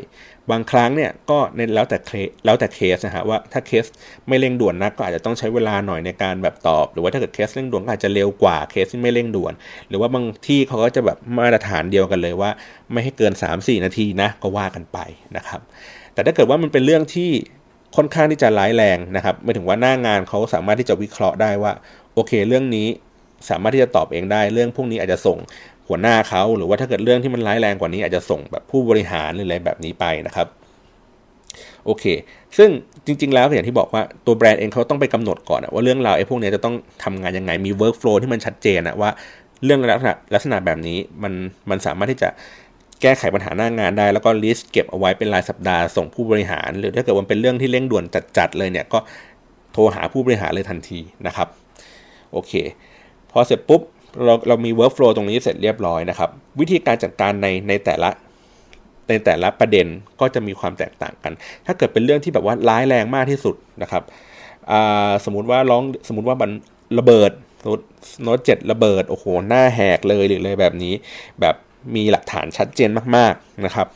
[0.52, 3.86] บางครั้งเนี่ยก็ในแล้วแต่เคสแล้วแต่เคสนะฮะว่าถ้าเคส
[4.28, 9.54] ไม่เร่งด่วนนะก็อาจจะต้องใช้เวลาหน่อยในการแบบตอบ หรือว่าถ้าเกิดเคสเร่งด่วนก็อาจจะเร็วกว่าเคสที่ไม่เร่งด่วน
[9.90, 12.50] หรือว่าบางที่เขาก็จะแบบมาตรฐานเดียวกันเลยว่า
[12.92, 14.98] ไม่ให้เกิน 3-4 นาทีนะก็ว่ากันไป
[15.38, 15.62] นะครับ
[16.13, 17.32] แต่ถ้าเกิดว่ามันเป็นเรื่องที่
[17.96, 21.72] ค่อนข้างที่จะร้ายแรงนะครับไม่ถึงว่าหน้างานเขาสามารถที่จะวิเคราะห์ได้ว่า
[22.14, 22.88] โอเค เรื่องนี้
[23.50, 25.38] สามารถที่จะตอบเองได้ เรื่องพวกนี้อาจจะส่ง
[25.88, 30.48] หัวหน้าเขาหรือว่าถ้าเกิดเรื่องที่มันร้ายแรงกว่านี้อาจจะส่งแบบผู้บริหารหรืออะไรแบบนี้ไปนะครับ
[31.86, 32.06] โอเค
[32.58, 32.70] ซึ่ง
[33.06, 39.10] จริง ๆ แล้วอย่างที่บอกว่าตัวแบรนด์เองเขาต้องไปกำหนดก่อนว่าเรื่องราวไอ้พวกนี้จะต้องทำงานยังไงมี workflow ที่มันชัดเจนนะว่า
[39.66, 41.34] เรื่องลักษณะลักษณะแบบนี้มัน
[41.70, 42.30] มันสามารถที่จะ
[43.03, 48.03] แก้ไขปัญหาหน้างานได้ แล้วก็ลิสต์เก็บเอาไว้เป็นรายสัปดาห์ส่งผู้บริหาร หรือถ้าเกิดมันเป็นเรื่องที่เร่งด่วน
[48.38, 49.00] จัดๆเลยเนี่ยก็
[49.74, 51.48] โทรหาผู้บริหารเลยทันทีนะครับ
[52.31, 52.53] โอเค
[53.31, 53.81] พอเสร็จปุ๊บ
[54.25, 56.29] เราเรามี workflow ตรงนี้เสร็จเรียบร้อยนะครับ
[56.60, 58.10] วิธีการจัดการในในแต่ละ
[59.10, 59.88] ในแต่ละประเด็น
[60.19, 61.33] ก็จะมีความแตกต่างกัน
[61.65, 64.03] ถ้าเกิดเป็นเรื่องที่แบบว่าร้ายแรงมากที่สุดนะครับ
[65.25, 66.50] สมมติว่าร้องสมมติว่ามัน
[67.00, 67.31] ระเบิด
[68.24, 70.93] โน้ตเจ็ดระเบิดโอ้โหหน้าแหกเลยหรือเลยแบบนี้
[71.41, 71.55] แบบ
[71.96, 73.88] มีหลักฐานชัดเจนมากๆนะครับ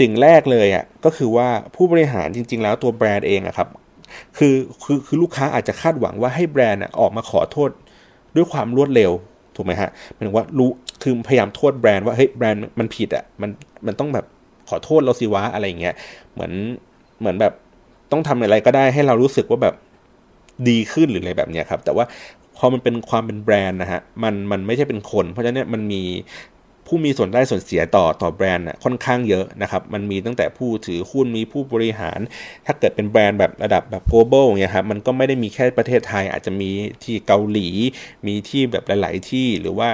[0.00, 3.68] สิ่งแรกเลยอะก็คือว่าผู้บริหารจริง ๆ แล้วตัวแบรนด์เองอะครับ
[4.38, 7.70] คือคือคือลูกค้าอาจจะคาดหวังว่าให้แบรนด์ออกมาขอโทษ
[8.36, 9.12] ด้วยความรวดเร็ว
[9.56, 10.70] ถูกไหมฮะหมายถึงว่ารู้
[11.02, 13.50] คือพยายามโทษแบรนด์ว่าเฮ้ยแบรนด์มันผิดอะมัน
[13.86, 14.26] มันต้องแบบ
[14.68, 15.94] ขอโทษเราสิวะอะไรเงี้ย
[16.32, 16.52] เหมือน
[17.20, 17.52] เหมือนแบบ
[18.12, 19.74] ต้องทำอะไรก็ได้ให้เรารู้สึกว่าแบบ
[20.68, 22.04] ดีขึ้นหรืออะไรแบบเนี้ยครับ แต่ว่า
[22.56, 26.02] พอมันเป็นความเป็นแบรนด์นะฮะมันมันไม่ใช่เป็นคน เพราะฉะนั้นมันมี
[26.86, 32.18] ผู้มีส่วนได้ส่วนเสียต่อต่อแบรนด์ค่อนข้างเยอะนะครับ มันมีตั้งแต่ผู้ถือหุ้นมีผู้บริหาร
[32.66, 36.70] ถ้าเกิดเป็นแบรนด์แบบระดับแบบ global เนี่ยครับมันก็ไม่ได้มีแค่ประเทศไทย อาจจะมี
[37.04, 37.68] ที่เกาหลี
[38.26, 39.88] มีที่แบบหลาย ๆ ที่หรือว่า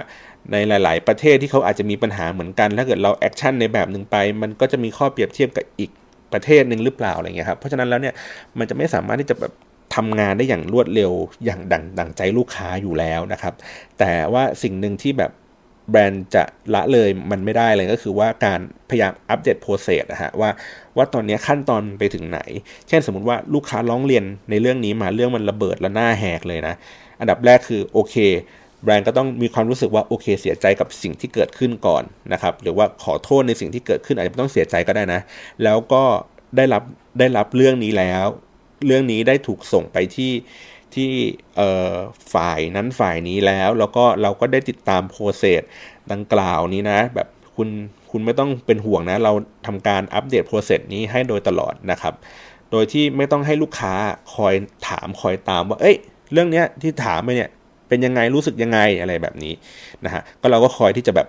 [0.53, 5.91] ในหลาย ๆ ประเทศที่เขาอาจจะมีปัญหาเหมือนกัน ถ้าเกิดเราแอคชั่นในแบบหนึ่งไป มันก็จะมีข้อเปรียบเทียบกับอีก
[6.33, 8.15] ประเทศหนึ่งหรือเปล่าอะไรเงี้ยครับเพราะฉะนั้นแล้วเนี่ย
[8.59, 9.53] มันจะไม่สามารถที่จะแบบ
[9.95, 11.13] ทำงานได้อย่างรวดเร็ว
[11.45, 13.55] อย่างดังดังใจลูกค้าอยู่แล้วนะครับ
[13.99, 15.33] แต่ว่าสิ่งหนึ่งที่แบบ
[15.91, 16.43] แบรนด์จะ
[16.75, 20.51] ละเลยมันไม่ได้เลยก็คือว่าการพยายามอัปเดตโปรเซสนะฮะว่า
[20.97, 22.41] ว่าตอนนี้ขั้นตอนไปถึงไหน
[22.89, 26.75] เช่นสมมติว่าลูกค้าร้องเรียนในเรื่องนี้มาเรื่องมันระเบิดและหน้าแหกเลยนะ
[27.21, 28.17] อันดับแรกคือโอเค
[28.85, 35.21] แบรนด์ก็ต้องมีความรู้สึกว่าโอเค เสียใจกับสิ่งที่เกิดขึ้นก่อนนะครับหรือว่าขอโทษในสิ่งที่เกิดขึ้นอาจจะไม่ต้องเสียใจก็ได้นะ
[35.65, 36.05] แล้วก็
[36.57, 36.83] ได้รับ
[37.19, 38.27] ได้รับเรื่องนี้แล้ว
[38.87, 40.31] เรื่องนี้ได้ถูกส่งไปที่
[40.97, 41.13] ที่
[42.35, 45.63] ฝ่ายนั้นฝ่ายนี้แล้ว แล้วก็เราก็ได้ติดตามโปรเซส
[46.13, 47.69] ดังกล่าวนี้นะ แบบคุณ
[48.11, 49.33] คุณไม่ต้องเป็นห่วงนะ เรา
[49.67, 52.15] ทำการอัปเดตโปรเซสนี้ให้โดยตลอดนะครับ
[52.71, 53.93] โดยที่ไม่ต้องให้ลูกค้า
[54.35, 54.55] คอย
[54.89, 55.97] ถามคอยตามว่า เอ้ย
[56.33, 57.51] เรื่องเนี้ยที่ถามไปเนี่ย
[57.89, 59.53] เป็นยังไงรู้สึกยังไงอะไรแบบนี้
[60.05, 61.29] นะฮะ ก็เราก็คอยที่จะแบบ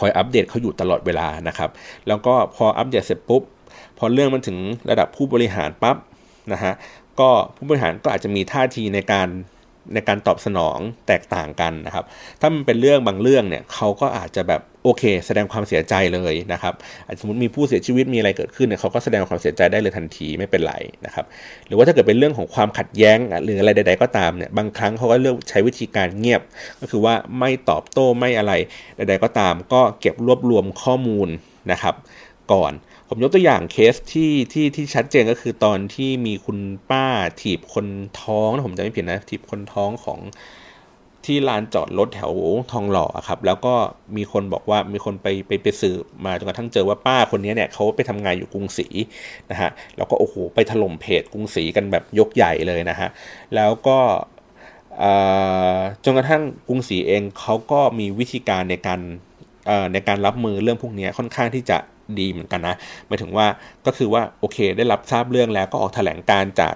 [0.00, 1.70] คอยอัปเดตเขาอยู่ตลอดเวลานะครับ
[2.08, 3.42] แล้วก็พออัปเดตเสร็จปุ๊บ
[3.98, 4.58] พอเรื่องมันถึง
[4.90, 5.96] ระดับผู้บริหารปั๊บ
[6.52, 6.72] นะฮะ
[7.20, 9.28] ก็ผู้บริหารก็อาจจะมีท่าทีในการ
[9.94, 12.04] ในการตอบสนองแตกต่างกันนะครับ
[12.40, 16.74] ถ้ามันเป็นเรื่องบางเรื่องเนี่ยเขาก็อาจจะแบบโอเค แสดงความเสียใจเลยนะครับ
[17.20, 20.74] สมมติมีผู้เสียชีวิตมีอะไรเกิดขึ้นเนี่ยเขาก็แสดงความเสียใจได้เลยทันทีไม่เป็นไร
[21.06, 21.24] นะครับ
[21.66, 26.42] หรือว่าถ้าเกิดเป็นเรื่องของความขัดแย้งหรืออะไรใด ๆ ก็ตามเนี่ยบางครั้งเขาก็เลือกใช้วิธีการเงียบ
[26.80, 28.52] ก็คือว่าไม่ตอบโต้ไม่อะไร
[28.96, 31.28] ใด ๆ ก็ตาม ก็เก็บรวบรวมข้อมูล
[31.72, 31.94] นะครับ
[32.52, 32.72] ก่อน
[33.12, 36.58] ผมยกตัวอย่างเคสที่ที่ที่ชัดเจนก็คือตอนที่มีคุณ
[36.90, 37.06] ป้า
[37.40, 37.86] ถีบคน
[38.20, 40.18] ท้องนะผมจะไม่ผิดนะถีบคนท้องของ
[41.24, 42.32] ที่ลานจอดรถแถว
[42.72, 43.74] ทองหล่อครับ แล้วก็
[44.16, 48.86] มีคนบอกว่ามีคนไปไปไปสืบมาจนกระทั่งเจอว่าป้าคนนี้เนี่ยเขาไปทำงานอยู่กรุงศรี
[49.50, 53.08] นะฮะแล้วก็โอ้โหไปถล่มเพจกรุงศรีกันแบบยกใหญ่เลยนะฮะ
[53.54, 53.98] แล้วก็
[56.04, 59.00] จนกระทั่งกรุงศรีเองเขาก็มีวิธีการในการ
[59.92, 61.78] ในการรับมือเรื่องพวกนี้ค่อนข้างที่จะ
[62.20, 62.74] ดีเหมือนกันนะ
[63.06, 63.46] หมายถึงว่า
[63.86, 66.74] ก็คือว่าโอเค ได้รับทราบเรื่องแล้วก็ออกแถลงการจาก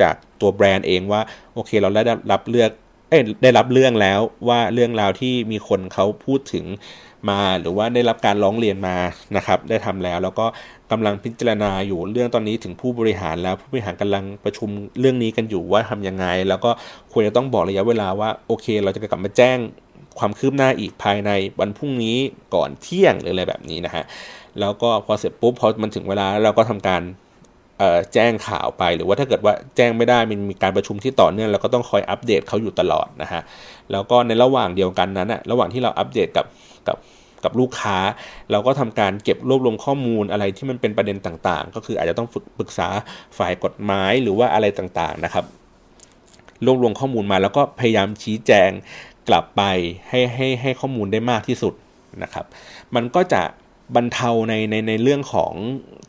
[0.00, 1.20] จากตัวแบรนด์เองว่า
[1.54, 2.70] โอเคเราได้รับเลือก
[3.10, 6.66] เอ้ได้รับเรื่องแล้วว่าเรื่องราวที่มีคนเขาพูดถึง
[7.30, 8.96] มาหรือว่าได้รับการร้องเรียนมา
[9.36, 10.46] นะครับ ได้ทำแล้วแล้วก็
[10.90, 14.68] กำลังพิจารณาอยู่เรื่องตอนนี้ถึงผู้บริหารแล้วผู้บริหารกำลังประชุม
[15.00, 16.70] เรื่องนี้กันอยู่ว่าทํำยังไง แล้วก็
[17.12, 19.58] ควรจะต้องบอกระยะเวลาว่าโอเค เราจะกลับมาแจ้ง
[20.18, 22.16] ความคืบหน้าอีกภายในวันพรุ่งนี้
[22.54, 24.04] ก่อนเที่ยงหรืออะไรแบบนี้นะฮะ
[24.60, 27.02] แล้วก็พอเสร็จปุ๊บพอมันถึงเวลาเราก็ทำการ
[28.14, 33.42] แจ้งข่าวไปหรือว่าถ้าเกิดว่าแจ้งไม่ได้มันมีการประชุมที่ต่อเนื่องเราก็ต้องคอยอัปเดตเขาอยู่ตลอดนะฮะ
[33.92, 36.46] แล้วก็ในระหว่างเดียวกันนั้นอะระหว่างที่เราอัปเดตกับ
[36.88, 36.96] กับ
[37.44, 37.98] กับลูกค้า
[38.50, 42.88] เราก็ทำการเก็บรวบรวมข้อมูลอะไรที่มันเป็นประเด็นต่างๆ ก็คืออาจจะต้องฝึกปรึกษา
[43.38, 45.44] ฝ่ายกฎหมายหรือว่าอะไรต่างๆนะครับ
[46.64, 48.70] รวบรวมข้อมูลมาแล้วก็พยายามชี้แจง
[49.28, 49.62] กลับไป
[50.08, 51.74] ให้ให้ให้ข้อมูลได้มากที่สุด
[52.22, 52.44] นะครับ
[52.94, 53.42] มันก็จะ
[53.94, 55.52] บรรเทาในในในเรื่องของ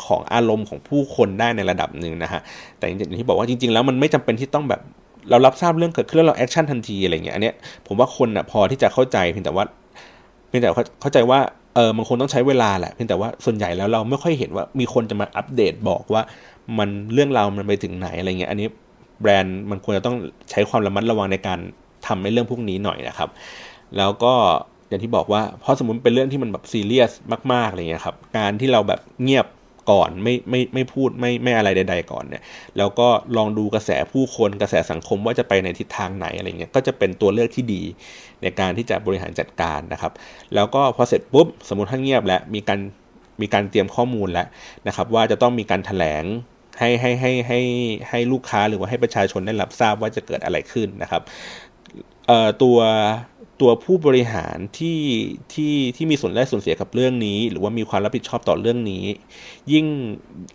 [0.05, 2.41] ของอารมณ์ของผู้คนได้ในระดับหนึ่งนะฮะ
[2.77, 4.81] แต่อย่างที่บอกว่าจริง ๆ แล้วมันไม่จำเป็นที่ต้องแบบ
[5.29, 7.55] เรารับทราบเรื่องเกิดขึ้นแล้วเรา action ทันทีอะไรเงี้ยอันเนี้ย
[7.87, 9.65] ผมว่าคนอะพอที่จะเข้าใจเพียงแต่ว่า
[10.47, 10.69] เพียงแต่
[11.01, 11.39] เข้าใจว่า
[11.75, 16.21] เออมันคงต้องใช้เวลาแหละเพียงแต่ว่าส่วนใหญ่แล้วเราไม่ค่อยเห็นว่ามีคนจะมาอัปเดตบอกว่า
[16.77, 18.67] มันเรื่องราวมันไปถึงไหนอะไรเงี้ยอันนี้
[19.21, 20.15] แบรนด์มันควรจะต้อง
[20.49, 21.59] ใช้ความระมัดระวังในการ
[22.07, 23.29] ทำในเรื่องพวกนี้หน่อยนะครับ
[23.97, 24.33] แล้วก็
[24.87, 27.11] อย่างที่บอกว่าเพราะสมมติเป็นเรื่องที่มันแบบซีเรียส
[27.53, 29.47] มากๆอะไรเงี้ยครับ การที่เราแบบเงียบ
[29.91, 32.43] ก่อนไม่ไม่ไม่พูดไม่ไม่อะไรใด ๆ ก่อนเนี่ย
[32.77, 37.83] แล้วก็ลองดูกระแสผู้คนกระแสสังคมว่าจะไปในทิศทางไหนอะไรเงี้ยก็จะเป็นตัวเลือกที่ดี
[38.41, 40.11] ในการที่จะบริหารจัดการนะครับ
[40.55, 42.79] แล้วก็พอเสร็จปุ๊บสมมติถ้าเงียบแล้วมีการ
[43.41, 44.47] มีการเตรียมข้อมูลแล้ว
[44.87, 46.23] นะครับ ว่าจะต้องมีการถแถลง
[46.79, 47.59] ให้ให้ให้ให้
[48.09, 51.21] ให้ลูกค้าหรือว่าให้ประชาชนได้รับทราบว่าจะเกิดอะไรขึ้นนะครับ
[52.27, 52.77] เอ่อตัว
[53.61, 54.99] ตัวผู้บริหารที่
[55.53, 59.05] ที่ที่มีส่วนได้ส่วนเสียกับเรื่องนี้ หรือว่ามีความรับผิดชอบต่อเรื่องนี้
[59.73, 59.85] ยิ่ง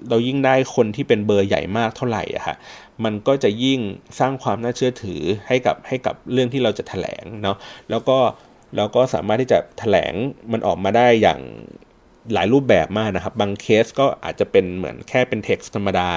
[0.08, 2.56] เรายิ่งได้คนที่เป็นเบอร์ใหญ่มากเท่าไหร่อะค่ะ
[3.04, 3.80] มันก็จะยิ่ง
[4.18, 7.56] สร้างความน่าเชื่อถือให้กับให้กับเรื่องที่เราจะถแถลงเนาะ
[7.90, 8.18] แล้วก็
[8.76, 10.14] เราก็สามารถที่จะถแถลง
[10.52, 11.40] มันออกมาได้อย่าง
[12.35, 16.11] หลายรูปแบบมากนะครับ บางเคสก็อาจจะเป็นเหมือนแค่เป็นเท็กซ์ธรรมดา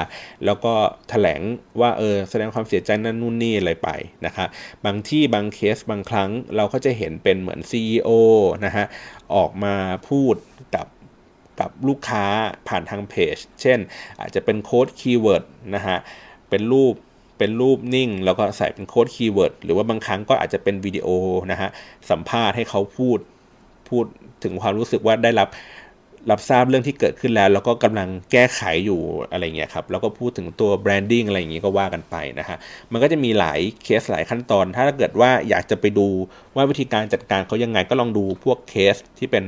[0.45, 1.41] แล้วก็ถแถลง
[1.81, 3.89] ว่าเออแสดงความเสียใจนั่นนู่นนี่อะไรไป
[4.25, 4.47] นะครับ
[4.85, 8.09] บางที่บางเคสบางครั้งเราก็จะเห็นเป็นเหมือน CEO
[8.65, 8.85] นะฮะ
[9.35, 9.75] ออกมา
[10.09, 10.35] พูด
[10.75, 10.87] กับ
[11.59, 12.25] กับลูกค้า
[12.67, 13.79] ผ่านทางเพจ เช่น
[14.21, 15.43] อาจจะเป็น quote keyword
[15.75, 15.97] นะฮะ
[16.49, 16.93] เป็นรูป
[17.37, 21.07] เป็นรูปนิ่ง แล้วก็ใส่เป็น quote keyword หรือว่าบางครั้งก็อาจจะเป็นวิดีโอ
[21.51, 21.69] นะฮะ
[22.09, 23.19] สัมภาษณ์ให้เขาพูด
[23.89, 24.05] พูด
[24.43, 25.47] ถึงความรู้สึกว่าได้รับ
[26.31, 32.57] รับทราบเรื่องที่เกิดขึ้นแล้ว แล้วก็กำลังแก้ไขอยู่อะไรเงี้ยครับแล้วก็พูดถึงตัว branding อะไรอย่างงี้ก็ว่ากันไปนะฮะ
[32.91, 36.07] มันก็จะมีหลายเคสหลายขั้นตอน ถ้าเกิดว่าอยากจะไปดู
[36.55, 39.43] ว่าวิธีการจัดการเขายังไงก็ลองดูพวกเคสที่เป็น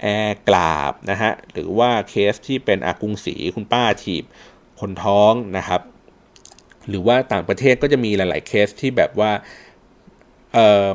[0.00, 4.24] แอร์กราบนะฮะหรือว่าเคสที่เป็นอากุงสีคุณป้าถีบ
[4.80, 5.80] คนท้องนะครับ
[6.88, 9.30] หรือว่าต่างประเทศก็จะมีหลาย ๆ เคสที่แบบว่า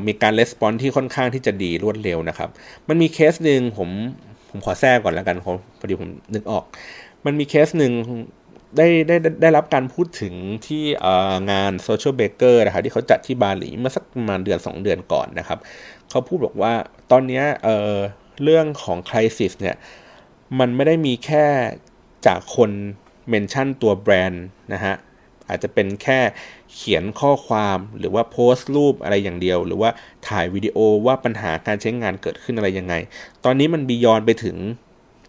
[0.07, 2.49] มีการ respond ที่ค่อนข้างที่จะดีรวดเร็วนะครับ
[2.87, 3.89] มันมีเคสหนึ่งผม
[4.51, 5.37] ผมขอแทรกก่อนแล้วกัน
[5.79, 6.63] พอดีผมนึกออก
[7.25, 7.93] มันมีเคสหนึ่ง
[8.77, 10.33] ได้ได้ได้รับการพูดถึง
[10.67, 10.83] ที่
[11.51, 15.59] งาน Social Baker นะครับที่เขาจัดที่บาหลีเมื่อสักประมาณเดือน 2 เดือนก่อนนะครับ
[16.09, 16.73] เขาพูดบอกว่า
[17.11, 19.75] ตอนนี้เเรื่องของคริสิสเนี่ย
[20.59, 21.45] มันไม่ได้มีแค่
[22.27, 22.71] จากคน
[23.29, 24.95] เมนชั่นตัวแบรนด์นะฮะ
[25.51, 26.19] อาจจะเป็นแค่
[26.73, 29.89] เขียนข้อความหรือว่าโพสต์รูปอะไรอย่างเดียว หรือว่า
[30.27, 32.93] ถ่ายวิดีโอว่าปัญหาการใช้งานเกิดขึ้นอะไรยังไง
[33.45, 34.57] ตอนนี้มันบียอนไปถึง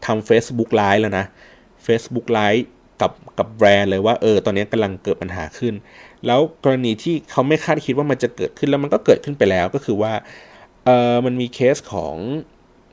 [0.06, 1.26] ทำ Facebook Live แล้วนะ
[1.86, 2.62] Facebook Live
[3.00, 5.74] กับกับแบรนด์เลยว่าเออตอนนี้กำลังเกิดปัญหาขึ้น
[6.26, 10.12] แล้วกรณีที่เขาไม่คาดคิดว่ามันจะเกิดขึ้นแล้วมันก็เกิดขึ้นไปแล้วก็คือว่า
[10.84, 12.16] เออมันมีเคสของ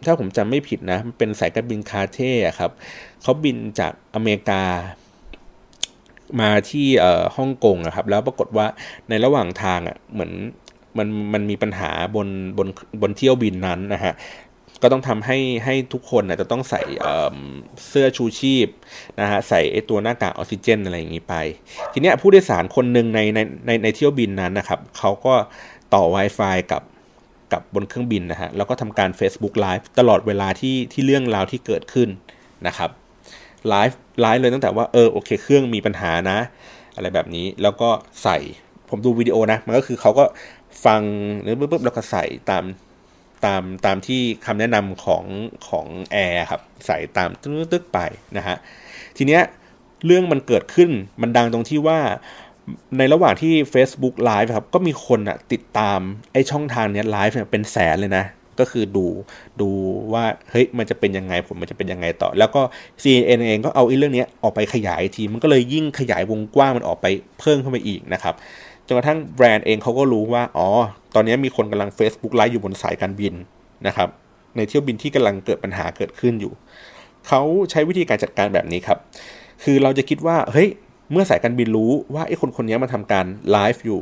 [0.05, 2.71] ถ้าผมจำไม่ผิดนะ มันเป็นสายการบินคาเท่ครับ
[3.21, 4.63] เขาบินจากอเมริกา
[6.41, 6.87] มาที่
[7.37, 8.65] ฮ่องกงนะครับ แล้วปรากฏว่า
[9.09, 10.31] ในระหว่างทางอะเหมือน
[10.97, 12.67] มันมันมีปัญหาบนบน
[13.01, 14.13] บนเที่ยวบินนั้นนะฮะ
[14.81, 16.81] ก็ต้องทำให้ให้ทุกคนนะจะต้องใส่
[17.87, 18.67] เสื้อชูชีพ
[19.19, 21.35] นะฮะใส่ไอตัวหน้ากากออกซิเจนอะไรอย่างนี้ไป
[21.93, 25.33] ทีเนี้ยผู้โดยสารคนหนึ่งในในในในเที่ยวบินนั้นนะครับเขาก็
[25.93, 26.83] ต่อ Wi-Fi กับ
[27.53, 32.09] กับบนเครื่องบินนะฮะแล้วก็ทำการ Facebook Live ตลอดเวลาที่ที่เรื่องราวที่เกิดขึ้น
[32.67, 32.89] นะครับ
[33.69, 36.39] live live เลยตั้งแต่ว่าเออโอเคเครื่องมีปัญหานะ
[36.95, 37.89] อะไรแบบนี้แล้วก็
[38.23, 38.37] ใส่
[38.89, 40.23] ผมดูวิดีโอนะ มันก็คือเขาก็
[40.85, 41.01] ฟัง
[41.41, 42.63] หรือปุ๊บแล้วก็ใส่ตาม
[43.45, 45.23] ตามตามที่คำแนะนำของ
[45.67, 47.29] ของแอร์ครับ ใส่ตาม
[47.71, 47.99] ตึ๊กไป
[48.37, 48.57] นะฮะ
[49.17, 49.41] ทีเนี้ย
[50.05, 50.89] เรื่องมันเกิดขึ้น
[51.21, 51.99] มันดังตรงที่ว่า
[52.97, 55.99] ในระหว่างที่ Facebook Live ครับ ก็มีคนอะติดตาม
[56.33, 58.25] ไอช่องทางเนี้ยไลฟ์เนี่ยเป็นแสนเลยนะ
[58.59, 59.05] ก็คือดู
[59.61, 59.69] ดู
[60.13, 62.61] ว่าเฮ้ยมันจะเป็นยังไงผลมันจะเป็นยังไงต่อ แล้วก็
[63.03, 67.05] CNN เองก็เอาอเรื่องนี้ออกไปขยายทีมันก็เลยยิ่งขยายวงกว้างมันออกไป
[67.39, 68.35] เพิ่มเข้าไปอีกนะครับ
[68.87, 70.67] จนกระทั่งแบรนด์เองเขาก็รู้ว่าอ๋อ
[71.15, 73.33] ตอนนี้มีคนกำลัง Facebook ไลฟ์อยู่บนสายการบิน
[73.87, 74.09] นะครับ
[74.55, 76.53] ในเที่ยวบินที่กำลังเกิดปัญหาเกิดขึ้นอยู่
[77.27, 77.41] เขา
[77.71, 78.97] ใช้วิธีการจัดการแบบนี้ครับ
[79.63, 80.69] คือเราจะคิดว่าเฮ้ย
[81.11, 84.01] เมื่อสายการบินรู้ว่าไอ้คนคนนี้มาทำการไลฟ์อยู่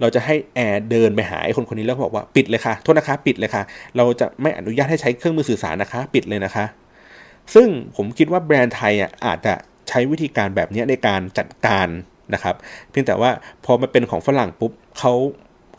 [0.00, 3.62] เราจะให้แอร์เดินไปหาไอ้คนคนนี้แล้วบอกว่าปิดเลยค่ะโทษนะคะปิดเลยค่ะ
[3.96, 6.64] เราจะไม่อนุญาตให้ใช้เครื่องมือสื่อสารนะคะ ปิดเลยนะคะ
[7.54, 9.54] ซึ่งผมคิดว่าแบรนด์ไทยอะอาจจะ
[9.88, 11.88] ใช้วิธีการแบบนี้ในการจัดการ
[12.34, 12.54] นะครับ
[12.90, 13.30] เพียงแต่ว่า
[13.64, 15.12] พอมาเป็นของฝรั่งปุ๊บเขา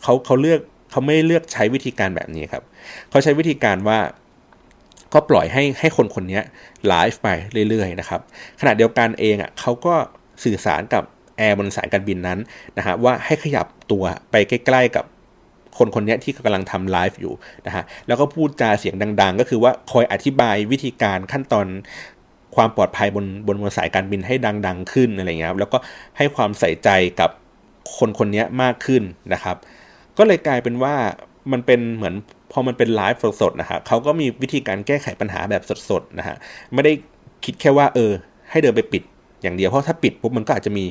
[0.03, 0.59] เขาเขาเลือก
[0.91, 2.63] เขาไม่เลือกใช้วิธีการแบบนี้ครับ
[3.09, 3.99] เขาใช้วิธีการว่า
[5.13, 6.39] ก็ปล่อยให้ให้คนคนนี้
[6.87, 7.27] ไลฟ์ไป
[7.69, 8.21] เรื่อยๆนะครับ
[8.59, 9.95] ขณะเดียวกันเองอะเขาก็
[10.43, 11.03] สื่อสารกับ
[11.37, 12.39] แอร์บนสายการบินนั้น
[12.77, 15.05] นะฮะว่าให้ขยับตัวไปใกล้ ๆ กับ
[15.77, 17.33] คนคนนี้ที่กำลังทำไลฟ์อยู่
[17.67, 21.67] นะฮะแล้วก็พูดจาเสียงดัง ๆ ก็คือว่าคอยอธิบายวิธีการขั้นตอน
[22.55, 24.35] ความปลอดภัยบนบนบนสายการบินให้
[24.67, 25.77] ดัง ๆ ขึ้นอะไรเงี้ยครับแล้วก็
[26.17, 27.29] ให้ความใส่ใจกับ
[27.97, 29.57] คนคนนี้มากขึ้นนะครับ
[30.17, 30.95] ก็เลยกลายเป็นว่า
[31.51, 32.15] มันเป็นเหมือน
[32.51, 36.35] พอมันเป็นไลฟ์สดๆนะฮะเขาก็มีวิธีการแก้ไขปัญหาแบบสดๆนะฮะ
[36.73, 36.93] ไม่ได้
[37.45, 38.11] คิดแค่ว่าเออ
[38.51, 39.03] ให้เดินไปปิด
[39.41, 40.85] อย่างเดียวเพราะถ้าปิดปุ๊บมันก็อาจจะมี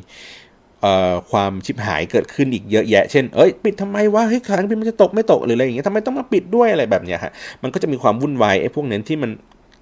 [1.31, 9.31] ความชิบหายเกิดขึ้นอีกเยอะแยะ เช่น เอ้ย ปิดทำไมวะ เฮ้ย ขาบินมันจะตกไม่ตกหรืออะไรอย่างเงี้ยทำไมต้องมาปิดด้วยอะไรแบบเนี้ยฮะ มันก็จะมีความวุ่นวายไอ้พวกนั้นที่มัน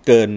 [0.07, 0.31] เกิน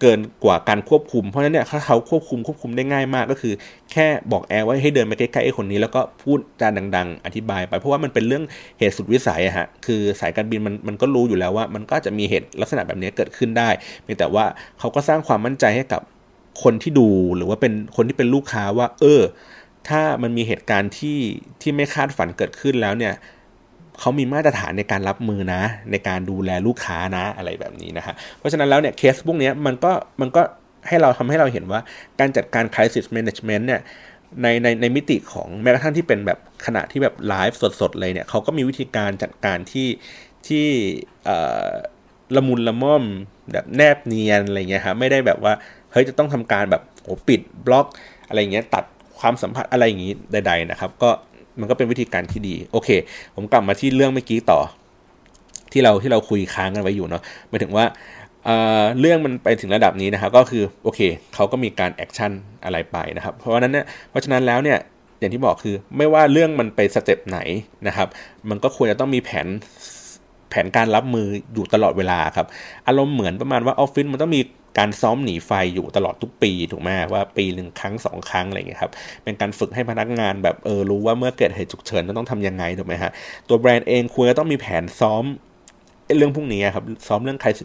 [0.00, 3.54] เกินกว่าการควบคุม เพราะฉะนั้นเนี่ยถ้าเขาควบคุมควบคุมได้ง่ายมากก็คือ
[3.92, 8.44] แค่บอกแอร์ว่าให้เดินไปใกล้ๆไอ้คนนี้ แล้วก็พูดจาดัง ๆ อธิบาย ไปเพราะว่ามันเป็นเรื่อง
[8.78, 13.68] เหตุสุดวิสัยอะฮะ คือสายการบินมันมันก็รู้อยู่แล้วว่า มันก็จะมีเหตุลักษณะแบบนี้เกิดขึ้นได้
[14.02, 14.44] เพียงแต่ว่า
[14.78, 16.00] เขาก็สร้างความมั่นใจให้กับ
[16.62, 19.22] คนที่ดูหรือว่าเป็นคนที่เป็นลูกค้าว่า เออ
[19.88, 21.18] ถ้ามันมีเหตุการณ์ที่
[21.60, 23.14] ที่ไม่คาดฝันเกิดขึ้นแล้วเนี่ย
[24.00, 30.42] เขามีมาตรฐานในการรับมือนะ ในการดูแลลูกค้านะอะไรแบบนี้นะฮะเพราะฉะนั้นแล้วเนี่ยเคสพวกนี้มันก็มันก็
[30.88, 31.80] ให้เราทำให้เราเห็นว่า
[32.20, 33.80] การจัดการ crisis management เนี่ย
[34.42, 39.88] ในในในมิติของแม้กระทั่งที่เป็นแบบขณะที่แบบไลฟ์สดๆเลยเนี่ยเขาก็มีวิธีการจัดการที่
[40.46, 40.66] ที่
[42.36, 43.04] ละมุนละม่อม
[43.52, 45.54] แบบแนบเนียนอะไรเงี้ยครับไม่ได้แบบว่า
[45.92, 47.86] เฮ้ยจะต้องทำการแบบโอ้ปิดบล็อก
[48.28, 48.84] อะไรเงี้ยตัด
[49.18, 51.10] ความสัมพันธ์อะไรอย่างนี้ใด ๆ นะครับ ก็
[51.60, 52.88] มันก็เป็นวิธีการที่ดีโอเค
[53.36, 54.60] ผมกลับมาที่เรื่องเมื่อกี้ต่อ
[55.72, 57.84] ที่เราที่เราคุยค้างกันไว้อยู่เนาะหมายถึงว่า
[59.00, 61.00] เรื่องมันไปถึงระดับนี้นะครับ ก็คือโอเค
[61.34, 62.32] เขาก็มีการ action
[62.64, 64.78] อะไรไปนะครับ เพราะฉะนั้นเนี่ยเพราะฉะนั้นแล้วเนี่ย
[65.18, 67.38] อย่างที่บอกคือไม่ว่าเรื่องมันไป step ไหน
[67.88, 68.08] นะครับ
[68.50, 69.46] มันก็ควรจะต้องมีแผน
[70.52, 72.46] แผนการรับมืออยู่ตลอดเวลาครับ
[72.86, 74.40] อารมณ์เหมือนประมาณว่าออฟฟิศมันต้องมี
[74.78, 78.92] การซ้อมหนีไฟอยู่ตลอดทุกปีถูกไหมว่าปีหนึ่งครั้งสองครั้งอะไรอย่างเงี้ยครับ
[79.24, 83.10] เป็นการฝึกให้พนักงานแบบเออรู้ว่าเมื่อเกิดเหตุฉุกเฉินต้องทำยังไงถูกไหมฮะ
[83.48, 85.24] ตัวแบรนด์เองควรจะต้องมีแผนซ้อม
[86.16, 87.64] เรื่องพวกนี้ครับซ้อมเรื่องใครสิ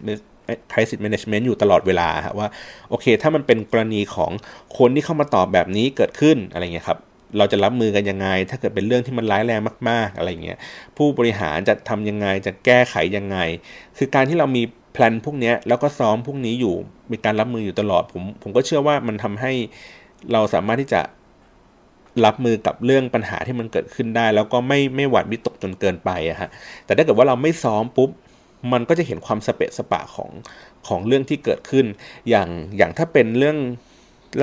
[0.73, 2.47] คร i s แม management อยู่ตลอดเวลาครับว่า
[2.89, 4.31] โอเค ถ้ามันเป็นกรณีของ
[4.77, 6.99] คนที่เข้ามาตอบแบบนี้เกิดขึ้นอะไรเงี้ยครับ
[7.37, 10.57] เราจะรับมือกันยังไง ถ้าเกิดเป็นเรื่องที่มันร้ายแรงมาก ๆ อะไรเงี้ย
[10.97, 13.37] ผู้บริหารจะทำยังไง จะแก้ไขยังไง
[13.97, 14.63] คือการที่เรามี
[14.93, 16.75] แพลนพวกนี้แล้วก็ซ้อมพวกนี้อยู่
[17.11, 19.51] มีการรับมืออยู่ตลอด ผม ผมก็เชื่อว่ามันทำให้
[20.31, 21.01] เราสามารถที่จะ
[22.25, 26.49] รับมือกับเรื่องปัญหาที่มันเกิดขึ้นได้ แล้วก็ไม่ไม่หวัดวิตกจนเกินไปอะฮะ
[26.85, 28.09] แต่ถ้าเกิดว่าเราไม่ซ้อมปุ๊บ
[28.71, 30.29] มันก็จะเห็นความสเปะสปะของ
[30.87, 31.85] ของเรื่องที่เกิดขึ้น
[32.29, 33.57] อย่างอย่างถ้าเป็นเรื่อง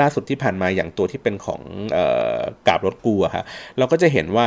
[0.01, 1.61] ล่าสุดที่ผ่านมาอย่างตัวที่เป็นของ
[2.66, 3.44] กาบรถกูอะครับ
[3.79, 4.47] เราก็จะเห็นว่า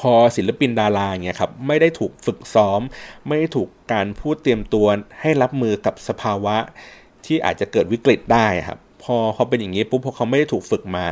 [0.00, 2.80] พอศิลปินดาราเงี้ยครับไม่ได้ถูกฝึกซ้อม
[3.26, 4.86] ไม่ได้ถูกการพูดเตรียมตัว
[5.20, 6.56] ให้รับมือกับสภาวะ
[7.26, 11.06] ที่อาจจะเกิดวิกฤตได้ครับ พอเขาเป็นอย่างนี้ปุ๊บพอเขาไม่ได้ถูกฝึกมา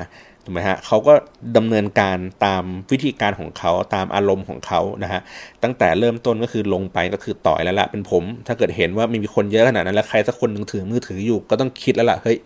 [0.45, 1.13] ถูกไหมฮะเขาก็
[1.57, 5.21] ดำเนินการตามวิธีการของเขาตามอารมณ์ของเขานะฮะ
[5.63, 12.37] ตั้งแต่เริ่มต้นก็คือลงไปก็คือต่อยแล้วละเป็นผม ถ้าเกิดเห็นว่ามีคนเยอะขนาดนั้นแล้วใครสักคนหนึ่งถือมือถืออยู่ก็ต้องคิดแล้วล่ะเฮ้ย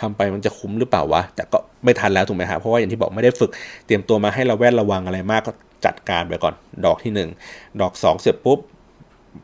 [0.00, 3.50] ทำไปมันจะคุ้มหรือเปล่าวะแต่ก็ไม่ทันแล้วถูกไหมฮะเพราะว่าอย่างที่บอกไม่ได้ฝึก
[3.86, 5.52] เตรียมตัวมาให้เราแวดระวังอะไรมากก็
[5.84, 6.54] จัดการไปก่อน
[6.84, 8.58] ดอกที่ 1 ดอก 2 เสร็จปุ๊บ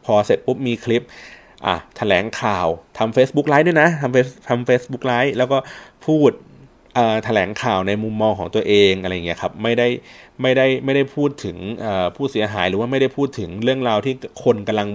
[0.05, 1.03] พอเสร็จปุ๊บมีคลิป
[1.67, 2.67] อะแถลงข่าว
[2.99, 5.59] ทำ Facebook ไลฟ์ด้วยนะทำ Face ทำ Facebook Live แล้วก็
[6.07, 6.31] พูด
[7.25, 9.89] แถลงข่าวในมุมมองของตัวเองอะไรเงี้ยครับไม่ได้
[10.43, 11.57] ไม่ได้ไม่ได้พูดถึง
[12.17, 14.89] ผู้เสียหายหรือว่าไม่ได้พูดถึงเรื่องราวที่คนกำลัง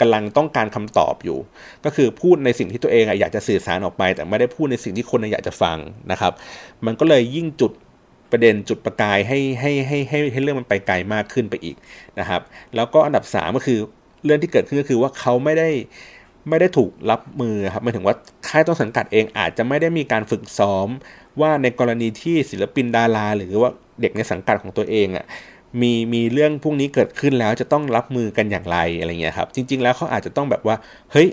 [0.00, 1.38] กำลังต้องการคำตอบอยู่
[1.84, 5.78] ก็คือพูดในสิ่งที่ตัวเองอยากจะสื่อสารออกไป แต่ไม่ได้พูดในสิ่งที่คนอยากจะฟัง
[6.10, 6.32] นะครับ
[6.86, 7.72] มันก็เลยยิ่งจุด
[8.30, 11.76] ประเด็นจุดประกายให้ให้ให้ให้ให้เรื่องมันไปไกลมากขึ้นไปอีก
[12.18, 12.40] นะครับ
[12.76, 13.78] แล้วก็อันดับ3ก็คือ
[14.24, 15.70] เรื่องที่เกิดขึ้นก็คือว่าเขาไม่ได้
[16.48, 18.16] ไม่ได้ถูกรับมือครับหมายถึงว่า
[18.48, 20.88] ค่ายต้นสังกัดเองอาจจะไม่ได้มีการฝึกซ้อม
[21.40, 25.26] ว่าในกรณีที่ศิลปินดารา หรือว่าเด็กในสังกัดของตัวเองอะ่ะ
[25.80, 30.76] มีมีเรื่องพวกนี้เกิดขึ้นแล้วจะต้องรับมือกันอย่างไรอะไรเงี้ยครับ จริง ๆ แล้วเขาอาจจะต้องแบบว่า
[31.12, 31.28] เฮ้ย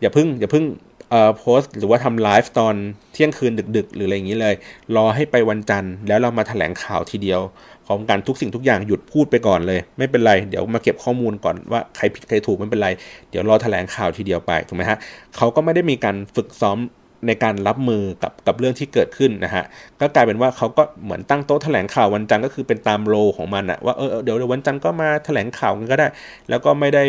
[0.00, 0.64] อย่าพึ่ง อย่าพึ่ง
[1.10, 2.74] เอ่อโพสหรือว่าทำไลฟ์ตอน
[3.12, 4.54] เที่ยงคืนดึก ๆ หรืออะไรอย่างนี้เลย
[4.96, 7.40] รอให้ไปวันจันทร์แล้วเรามาถแถลงข่าวทีเดียว
[7.86, 12.88] พร้อมกันทุกสิ่งทุกอย่างหยุดพูดไปก่อนเลย ไม่เป็นไร เดี๋ยวมาเก็บข้อมูลก่อนว่าใครผิดใครถูกไม่เป็นไร
[13.30, 14.98] เดี๋ยวรอถแถลงข่าวทีเดียวไปถูกไหมฮะ
[15.36, 16.78] เขาก็ไม่ได้มีการฝึกซ้อม
[17.26, 19.64] ในการรับมือกับกับเรื่องที่เกิดขึ้นนะฮะ
[20.00, 26.08] ก็กลายเป็นว่าเขาก็เหมือนตั้งโต๊ะแถลงข่าววันจันทร์ก็คือเป็นตามโลของมันอะว่าเออเดี๋ยววันจันทร์ก็มาแถลงข่าวกันก็ได้
[26.48, 27.04] แล้วก็ไม่ได้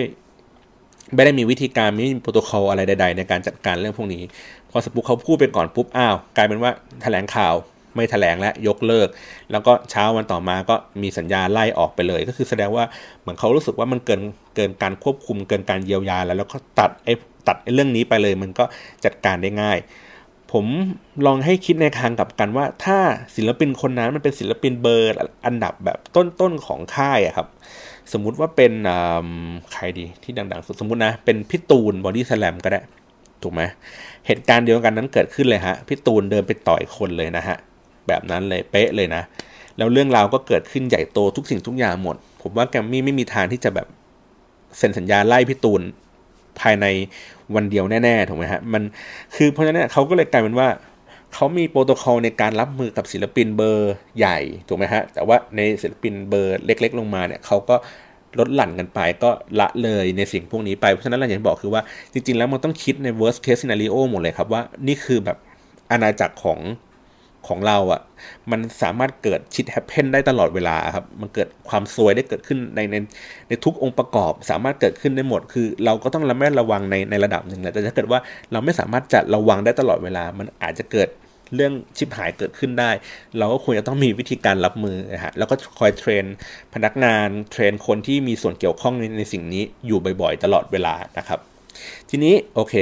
[1.15, 4.21] ไม่ได้มีวิธีการไม่มีโปรโตคอลอะไรใด ๆ ในการจัดการเรื่องพวกนี้
[4.69, 6.71] พอสปุกเขาพูดไปก่อนปุ๊บอ้าวกลายเป็นว่า
[7.03, 7.55] แถลงข่าว
[7.95, 9.07] ไม่แถลงและยกเลิก
[9.51, 12.83] แล้วก็เช้าวันต่อมาก็มีสัญญาไล่ออกไปเลย ก็คือแสดงว่า
[13.21, 14.21] เหมือนเขารู้สึกว่ามันเกิน
[14.55, 17.13] เกินการควบคุมเกินการเยียวยาแล้วแล้วก็ตัดไอ้
[17.47, 18.65] ตัดเรื่องนี้ไปเลย มันก็
[19.05, 19.77] จัดการได้ง่าย
[20.51, 20.65] ผม
[21.25, 22.97] ลองให้คิดในทางกับกันว่า ถ้า
[23.35, 25.09] ศิลปินคนนั้นมันเป็นศิลปินเบอร์
[25.45, 27.47] อันดับแบบต้นๆของค่ายอะครับ
[28.13, 28.73] สมมุติว่าเป็น
[29.71, 32.81] ใครดีที่ดังๆสุดสมมตินะ เป็นพี่ตูนบอดี้สแลมก็ได้
[33.43, 33.61] ถูกไหม
[34.27, 37.57] เหตุการณ์เดียวกันนั้นเกิดขึ้นเลยฮะพี่ตูนเดินไปต่อยคนเลยนะฮะ
[38.07, 39.21] แบบนั้นเลยเป๊ะเลยนะ
[39.77, 43.87] แล้วเรื่องราวก็เกิดขึ้นใหญ่โตทุกสิ่งทุกอย่างหมด ผมว่าแกรมมี่ไม่มีทางที่จะแบบ
[44.77, 45.81] เซ็นสัญญาไล่พี่ตูน
[46.59, 46.85] ภายใน
[47.55, 48.83] วันเดียวแน่ๆถูกไหมฮะมัน
[49.35, 50.67] คือเพราะฉะนั้นเขาก็เลยกลายเป็นว่า
[51.33, 57.75] เขามีโปรโตคอลในการรับมือกับศิลปินเบอร์ใหญ่ถูกไหมฮะแต่ว่าในศิลปินเบอร์เล็ก ๆ ลงมาเนี่ยเขาก็
[58.39, 59.29] ลดหลั่นกันไปก็
[59.59, 61.81] ละเลยในสิ่งพวกนี้ไป เพราะฉะนั้นเราอย่างที่บอกคือว่า
[62.13, 65.37] จริง ๆ แล้วมันต้องคิดใน worst case scenario หมดเลยครับว่านี่คือแบบ
[65.91, 66.59] อาณาจักรของ
[67.47, 68.01] ของเราอะ่ะ
[68.51, 72.95] มันสามารถเกิดชิดแฮปเพนได้ตลอดเวลาครับ มันเกิดความซวยได้เกิดขึ้นในใน
[73.47, 78.19] ในทุกองค์ประกอบ สามารถเกิดขึ้นได้หมด คือ เราก็ต้องระแวดระวังในในระดับหนึ่งแหละแต่ถ้าเกิดว่า
[78.51, 81.09] เราไม่สามารถจัดระวังได้ตลอดเวลา มันอาจจะเกิด
[81.55, 82.91] เรื่องชิบหายเกิดขึ้นได้
[83.37, 86.23] เราก็ควรจะต้องมีวิธีการรับมือนะฮะแล้วก็คอยเทรน
[86.73, 91.39] พนักงานเทรนคนที่มีส่วนเกี่ยวข้องในในสิ่งนี้อยู่บ่อยๆ ตลอดเวลานะครับ
[92.09, 92.75] ทีนี้โอเค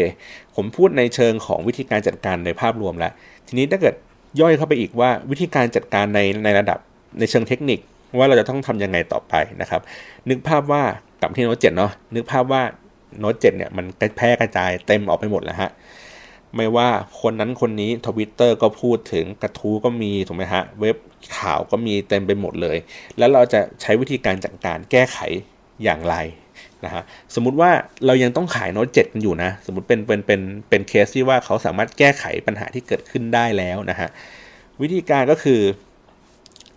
[0.56, 3.14] ผมพูดในเชิงของวิธีการจัดการในภาพรวมแล้ว
[3.48, 3.96] ทีนี้ถ้าเกิด
[4.40, 6.80] ย่อยเข้าไปอีกว่าวิธีการจัดการในในระดับ
[7.20, 7.80] ในเชิงเทคนิค
[8.18, 9.82] ว่าเราจะต้องทํำยังไงต่อไปนะครับ
[10.30, 10.84] นึกภาพว่า
[11.22, 12.62] กับที่โน้ตเจ็ดเนาะนึกภาพว่า
[13.20, 13.86] โน้ตเจ็ดเนี่ยมัน
[14.18, 15.72] แพร่กระจายเต็มออกไปหมดแล้วฮะ
[16.56, 16.90] ไม่ว่า
[17.22, 20.98] คนนั้นคนนี้ทวิตเตอร์ก็พูดถึงกระทู้ก็มีถูกไหมฮะเว็บ
[21.38, 22.78] ข่าวก็มีเต็มไปหมดเลย
[23.18, 25.18] แล้วเราจะใช้วิธีการจัดการแก้ไข
[25.84, 26.16] อย่างไร
[26.86, 27.04] นะฮะ
[27.36, 27.70] สมมติว่า
[28.06, 34.10] เรายังต้องขายโน้ตเจ็ดกันอยู่นะ สมมติเป็นเป็นเป็นเป็นเคสที่ว่าเขาสามารถแก้ไขปัญหาที่เกิดขึ้นได้แล้วนะฮะ
[34.82, 35.62] วิธีการก็คือ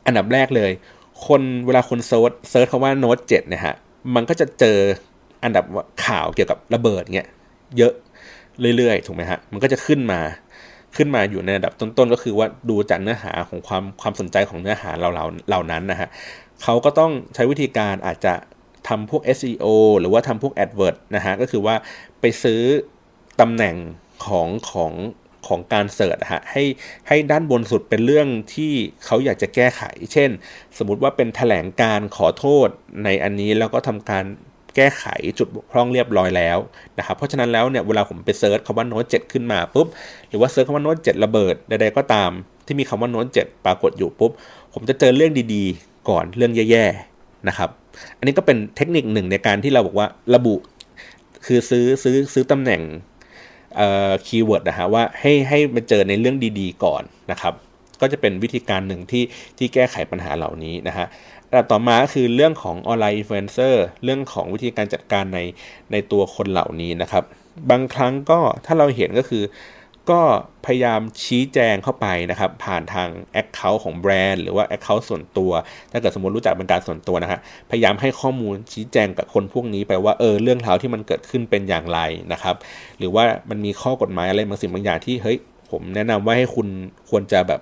[0.06, 0.70] อันดับแรกเลย
[1.26, 3.74] คนเวลาคน search search คำว่าโน้ตเจ็ดนะฮะ
[4.14, 4.78] มันก็จะเจอ
[5.44, 5.64] อันดับ
[6.06, 7.28] ข่าวเกี่ยวกับระเบิดเงี้ย
[7.78, 7.92] เยอะ
[8.76, 10.20] เรื่อยๆถูกไหมฮะมันก็จะขึ้นมา
[10.96, 16.08] ขึ้นมาอยู่ในระดับต้นๆก็คือว่าดูจากเนื้อหาของความความสนใจของเนื้อหาเราเราเหล่านั้นนะฮะ
[16.62, 18.34] เขาก็ต้องใช้วิธีการอาจจะ
[18.88, 19.66] ทำพวก SEO
[20.01, 21.74] หรือว่าทำพวก AdWord นะฮะ ก็คือว่า
[22.20, 22.61] ไปซื้อ
[23.40, 23.77] ตำแหน่ง
[24.27, 24.92] ของของ
[25.46, 26.64] ของการ search ฮะให้
[27.09, 28.72] ให้ด้านบนสุดเป็นเรื่องที่
[29.05, 30.31] เขาอยากจะแก้ไข เช่น
[30.79, 32.68] สมมติว่าเป็นแถลงการขอโทษ
[33.05, 34.24] ในอันนี้แล้วก็ทำการ
[34.77, 35.05] แก้ไข
[35.38, 36.59] จุดบกพร่องเรียบร้อยแล้ว
[36.98, 39.87] นะครับ เพราะฉะนั้นแล้วเนี่ยเวลาผมไป search คำว่าโน้ตเจ็ดขึ้นมาปุ๊บ
[40.29, 42.31] หรือว่า search คำว่าโน้ตเจ็ดระเบิดใดๆก็ตาม
[42.66, 44.31] ที่มีคำว่าโน้ตเจ็ดปรากฏอยู่ปุ๊บ
[44.72, 47.70] ผมจะเจอเรื่องดีๆ ก่อนเรื่องแย่ๆนะครับ
[48.18, 50.54] อันนี้ก็เป็นเทคนิคหนึ่งในการที่เราบอกว่าระบุ
[51.46, 52.82] คือซื้อซื้อซื้อตำแหน่ง
[53.76, 57.54] เอ่อ keyword นะฮะว่าให้ให้มาเจอในเรื่องดีๆ ก่อนนะครับ
[58.00, 59.24] ก็จะเป็นวิธีการหนึ่งที่
[59.58, 61.06] ที่แก้ไขปัญหาเหล่านี้นะฮะ
[61.50, 65.40] ระดับต่อมาคือเรื่องของ online influencer เรื่องของวิธีการจัดการใน
[65.92, 67.24] ในตัวคนเหล่านี้นะครับ
[67.70, 69.42] บางครั้งก็ถ้าเราเห็นก็คือ
[70.11, 70.21] ก็
[70.66, 73.09] พยายามชี้แจงเข้าไปนะครับ ผ่านทาง
[73.40, 75.53] Account ของแบรนด์หรือว่า Account ส่วนตัว
[75.92, 77.40] ถ้าเกิดสมมติรู้จักเป็นการส่วนตัวนะฮะ
[77.71, 82.01] พยายามให้ข้อมูลชี้แจงกับคนพวกนี้ไปว่าเออเรื่องราวที่มันเกิดขึ้นเป็นอย่างไร
[82.33, 82.57] นะครับ
[82.99, 85.38] หรือว่ามันมีข้อกฎหมายอะไรบางสิ่งบางอย่างที่เฮ้ย
[85.71, 86.68] ผมแนะนำว่าให้คุณ
[87.11, 87.61] ควรจะแบบ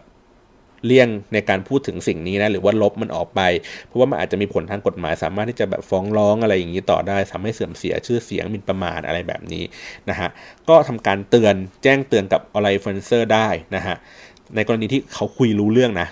[0.85, 3.41] เลี่ยงในการพูดถึงสิ่งนี้นะหรือว่าลบมันออกไป
[3.87, 9.65] เพราะว่ามันอาจจะมีผลทางกฎหมาย สามารถที่จะแบบฟ้องร้องอะไรอย่างนี้ต่อได้ทำให้เสื่อมเสียชื่อเสียงมินประมาทอะไรแบบนี้
[10.11, 10.29] นะฮะ
[10.69, 13.97] ก็ทำการเตือนแจ้งเตือนกับออนไลน์ฟนเซอร์ได้นะฮะ
[14.55, 16.09] ในกรณีที่เขาคุยรู้เรื่องนะ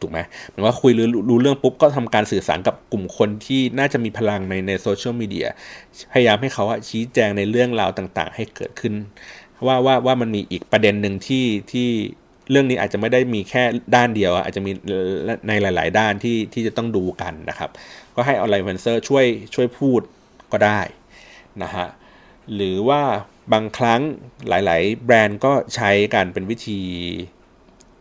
[0.00, 0.18] ถูกไหม
[0.50, 5.46] หมายว่าคุยรู้รู้เรื่องปุ๊บก็ทำการสื่อสารกับกลุ่มคนที่น่าจะมีพลังในใน social media
[6.12, 8.94] พยายามให้เขาชี้แจงในเรื่องราวต่างๆ ให้เกิดขึ้น
[9.66, 11.88] ว่าว่าว่ามันมีอีกประเด็นหนึ่งที่ที่
[12.50, 13.62] เรื่องนี้อาจจะไม่ได้มีแค่
[13.96, 14.72] ด้านเดียว อาจจะมี
[15.48, 17.70] ในหลาย ๆ ด้านที่ที่จะต้องดูกันนะครับ
[18.16, 20.00] ก็ให้ online influencer ช่วยช่วยพูด
[20.52, 20.80] ก็ได้
[21.62, 21.86] นะฮะ
[22.54, 23.02] หรือว่า
[23.52, 24.00] บางครั้ง
[24.48, 26.80] หลาย ๆ แบรนด์ก็ใช้กันเป็นวิธี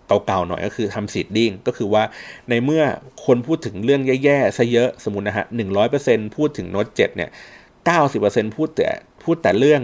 [0.08, 2.04] เก่าๆหน่อยก็คือทำ seeding ก็คือว่า
[2.50, 2.84] ในเมื่อ
[3.26, 7.30] คนพูดถึงเรื่องแย่ๆซะเยอะสมมุตินะฮะหนึ่งร้อยเปอร์เซ็นต์พูดถึงโน้ตเจ็ดเนี่ย
[7.86, 8.89] เก้าสิบเปอร์เซ็นต์พูดแต่
[9.24, 9.82] พูดแต่เรื่อง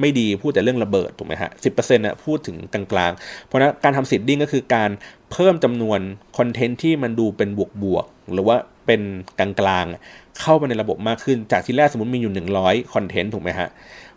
[0.00, 4.90] ไม่ดีพูดแต่เรื่องระเบิดถูกไหมฮะสิบเปอร์เซ็นต์อะพูดถึงกลางๆ เพราะนั้นการทำ seeding ก็คือการ
[5.32, 6.00] เพิ่มจำนวน
[6.38, 7.48] content ที่มันดูเป็น
[7.82, 9.02] บวกๆหรือว่าเป็น
[9.38, 12.34] กลางๆ เข้าไปในระบบมากขึ้น จากที่แรกสมมติมีอยู่
[12.64, 13.68] 100 content ถูกไหมฮะ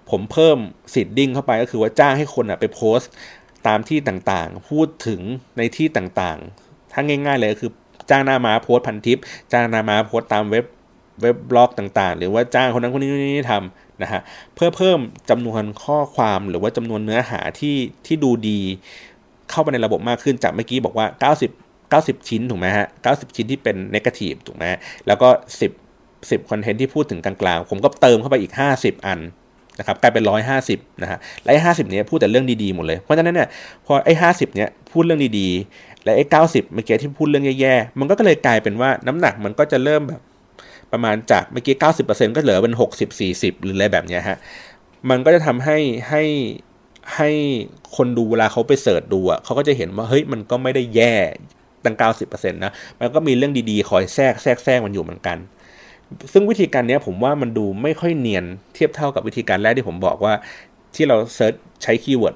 [0.09, 0.57] ผมเพิ่ม
[0.93, 3.09] seeding เข้าไปก็คือว่าจ้างให้คนอะไปโพสต์
[3.67, 5.21] ตามที่ต่างๆ พูดถึง
[5.57, 7.71] ในที่ต่างๆ ถ้าง่าย ๆ เลยก็คือ
[8.09, 9.17] จ้างหน้าม้าโพสต์พันทิป
[9.51, 10.65] จ้างหน้าม้าโพสต์ตามเว็บ
[11.21, 14.21] เว็บบล็อกต่างๆ หรือว่าจ้างคนนั้นคนนี้ทำ นะฮะ
[14.55, 17.75] เพื่อเพิ่มจำนวนข้อความหรือว่าจำนวนเนื้อหาที่
[18.05, 18.59] ที่ดูดี
[19.49, 24.63] เข้าไปในระบบมากขึ้นจากเมื่อกี้บอกว่า 90 90 ชิ้นถูกไหมฮะ90 ชิ้นที่เป็น negative ถูกไหม
[25.07, 25.27] แล้วก็
[25.81, 29.19] 10 10 content ที่พูดถึงกลางๆ ผมก็เติมเข้าไปอีก 50 อัน
[29.79, 33.49] นะครับกลายเป็นร้อยห้าสิบนะฮะและไอ้ห้เนี้ยพูดแต่เรื่องดีๆหมดเลยเพราะฉะนั้นเนี่ย
[33.85, 40.21] พอไอ้ห้เนี้ยพูดเรื่องดีๆ และไอ้เก้าสิบเมื่อกี้ที่พูดเรื่องแย่ๆมันก็เลยกลายเป็นว่าน้ำหนักมันก็จะเริ่มแบบ
[40.91, 44.37] ประมาณจากเมื่อกี้เก้าสิบเปอร์เซ็นก็เหลือเป็นหกสิบสี่สิบหรืออะไรแบบนี้ฮะ
[45.09, 45.77] มันก็จะทำให้
[46.09, 46.23] ให้
[47.15, 47.29] ให้
[47.95, 51.15] คนดูเวลาเขาไปเสิร์ชดูอะเขาก็จะเห็นว่าเฮ้ยมันก็ไม่ได้แย่
[51.85, 55.37] ตั้งเก้าสิบเปอร์เซ็นต์นะ มันก็มีเรื่องดีๆ คอยแทรกแทรกแทรกมันอยู่เหมือนกัน
[56.33, 60.33] ซึ่งวิธีการนี้ผมว่ามันดูไม่ค่อยเนียนเทียบเท่ากับวิธีการแรกที่ผมบอกว่า
[60.95, 62.35] ที่เรา search ใช้ keyword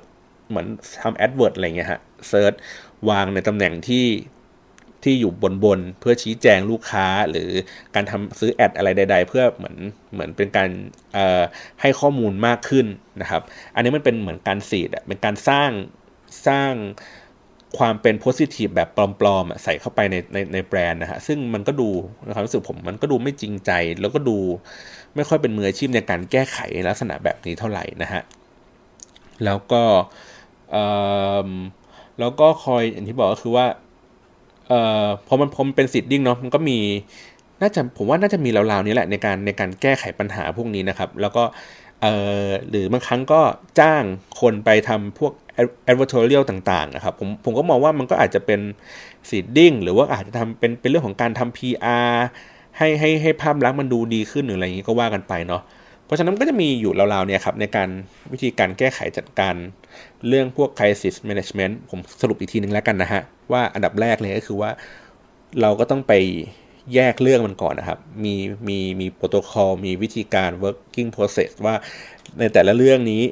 [0.49, 0.67] เหมือน
[1.01, 1.99] ทำ AdWords อะไรเงี้ยฮะ
[2.29, 2.53] search
[3.09, 4.05] วางในตำแหน่งที่
[5.03, 7.49] ที่อยู่บนบนเพื่อชี้แจงลูกค้าหรือ
[7.95, 9.77] การทำซื้อ ad อะไรใด ๆ เพื่อเหมือน
[10.13, 10.69] เหมือนเป็นการ
[11.81, 12.85] ให้ข้อมูลมากขึ้น
[13.21, 13.41] นะครับ
[13.75, 15.71] อันนี้มันเป็นเหมือนการ seed เป็นการสร้าง
[16.47, 16.73] สร้าง
[17.77, 18.89] ความเป็น positive แบบ
[19.19, 21.89] ปลอมๆใส่เข้าไปในในในแบรนด์นะฮะซึ่งมันก็ดู
[22.27, 23.71] นะครับรู้สึกผมมันก็ดูไม่จริงใจ
[24.01, 24.37] แล้วก็ดู
[25.15, 28.21] ไม่ค่อยเป็นมืออาชีพในการแก้ไขลักษณะแบบนี้เท่าไหร่นะฮะ
[29.45, 29.83] แล้วก็
[32.19, 33.65] แล้วก็คอยอย่างที่บอกก็คือว่า
[34.69, 36.77] เอ่อพอมันพอมเป็นสิทธิ์ดิ้งเนาะมันก็มี
[37.61, 41.43] น่าจะผมว่าน่าจะมีราวๆนี้แหละในการในการแก้ไขปัญหาพวกนี้นะครับ แล้วก็
[42.01, 42.13] เอ่
[42.43, 43.41] อหรือบางครั้งก็
[43.79, 44.03] จ้าง
[44.41, 45.31] คนไปทำพวก
[45.89, 48.59] advertorial ต่างๆนะครับผมผมก็มองว่ามันก็อาจจะเป็น
[49.29, 52.11] สีดดิ้งหรือว่าอาจจะทำเป็นเป็นเรื่องของการทำ PR
[52.77, 55.61] ให้ให้ให้ภาพลักษณ์มันดูดีขึ้นหรืออะไรอย่างนี้ก็ว่ากันไปเนาะ
[56.09, 57.89] เพราะฉะนั้นก็จะมีอยู่ราวๆเนี่ยครับในการ
[58.31, 59.55] วิธีการแก้ไขจัดการ
[60.27, 64.71] เรื่องพวก crisis management ผมสรุปอีกทีนึงแล้วกันนะฮะ ว่าอันดับแรกเลยก็คือว่า
[65.61, 66.13] เราก็ต้องไป
[66.93, 68.35] แยกเรื่องมันก่อนนะครับ มี
[68.67, 71.75] มีมีโปรโตคอลมีวิธีการ working process ว่า
[72.39, 73.23] ในแต่ละเรื่องนี้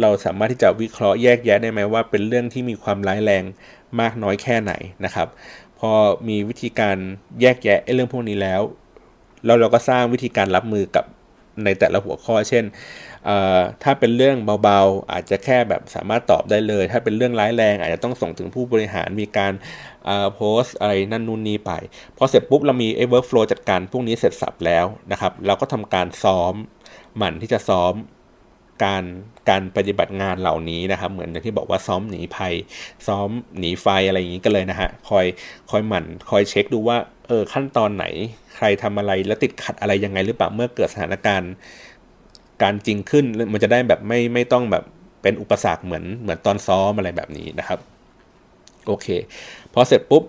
[0.00, 3.44] เราสามารถที่จะวิเคราะห์แยกแยะได้ไหมว่า เป็นเรื่องที่มีความร้ายแรง
[4.00, 4.72] มากน้อยแค่ไหน
[5.04, 5.28] นะครับ
[5.78, 5.90] พอ
[6.28, 6.96] มีวิธีการ
[7.40, 8.60] แยกแยะเรื่องพวกนี้แล้ว
[9.44, 11.04] เราเราก็สร้างวิธีการรับมือกับ
[11.64, 12.64] ในแต่ละหัวข้อ เช่น
[13.82, 19.52] ถ้าเป็นเรื่องเบาๆ อาจจะแค่แบบสามารถตอบได้เลย ถ้าเป็นเรื่องร้ายแรง อาจจะต้องส่งถึงผู้บริหาร มีการ
[20.34, 21.72] โพสอะไรนั่นนู่นนี่ไป
[22.16, 26.54] พอเสร็จปุ๊บเรามีไอ้เวิร์กโฟลจัดการพวกนี้เสร็จสับแล้วนะครับ เราก็ทำการซ้อม
[27.16, 27.94] หมั่นที่จะซ้อม
[28.84, 29.04] การ
[29.50, 32.54] การปฏิบัติงานเหล่านี้นะครับ เหมือนอย่างที่บอกว่าซ้อมหนีภัย
[33.06, 33.28] ซ้อม
[33.58, 35.26] หนีไฟอะไรอย่างนี้กันเลยนะฮะ คอย
[35.70, 36.96] คอยหมั่น คอยเช็คดูว่า
[37.32, 38.04] ออขั้นตอนไหน
[38.56, 41.52] ใครทำอะไรแล้วติดขัดอะไรยังไงหรือเปล่าเมื่อเกิดสถานการณ์
[42.62, 44.84] การจริงขึ้นมันจะได้แบบไม่ไม่ต้องแบบ
[45.22, 47.78] เป็นอุปสรรคเหมือนเหมือนตอนซ้อมอะไรแบบนี้นะครับ
[48.86, 49.06] โอเค
[49.72, 50.22] พอเสร็จปุ๊บ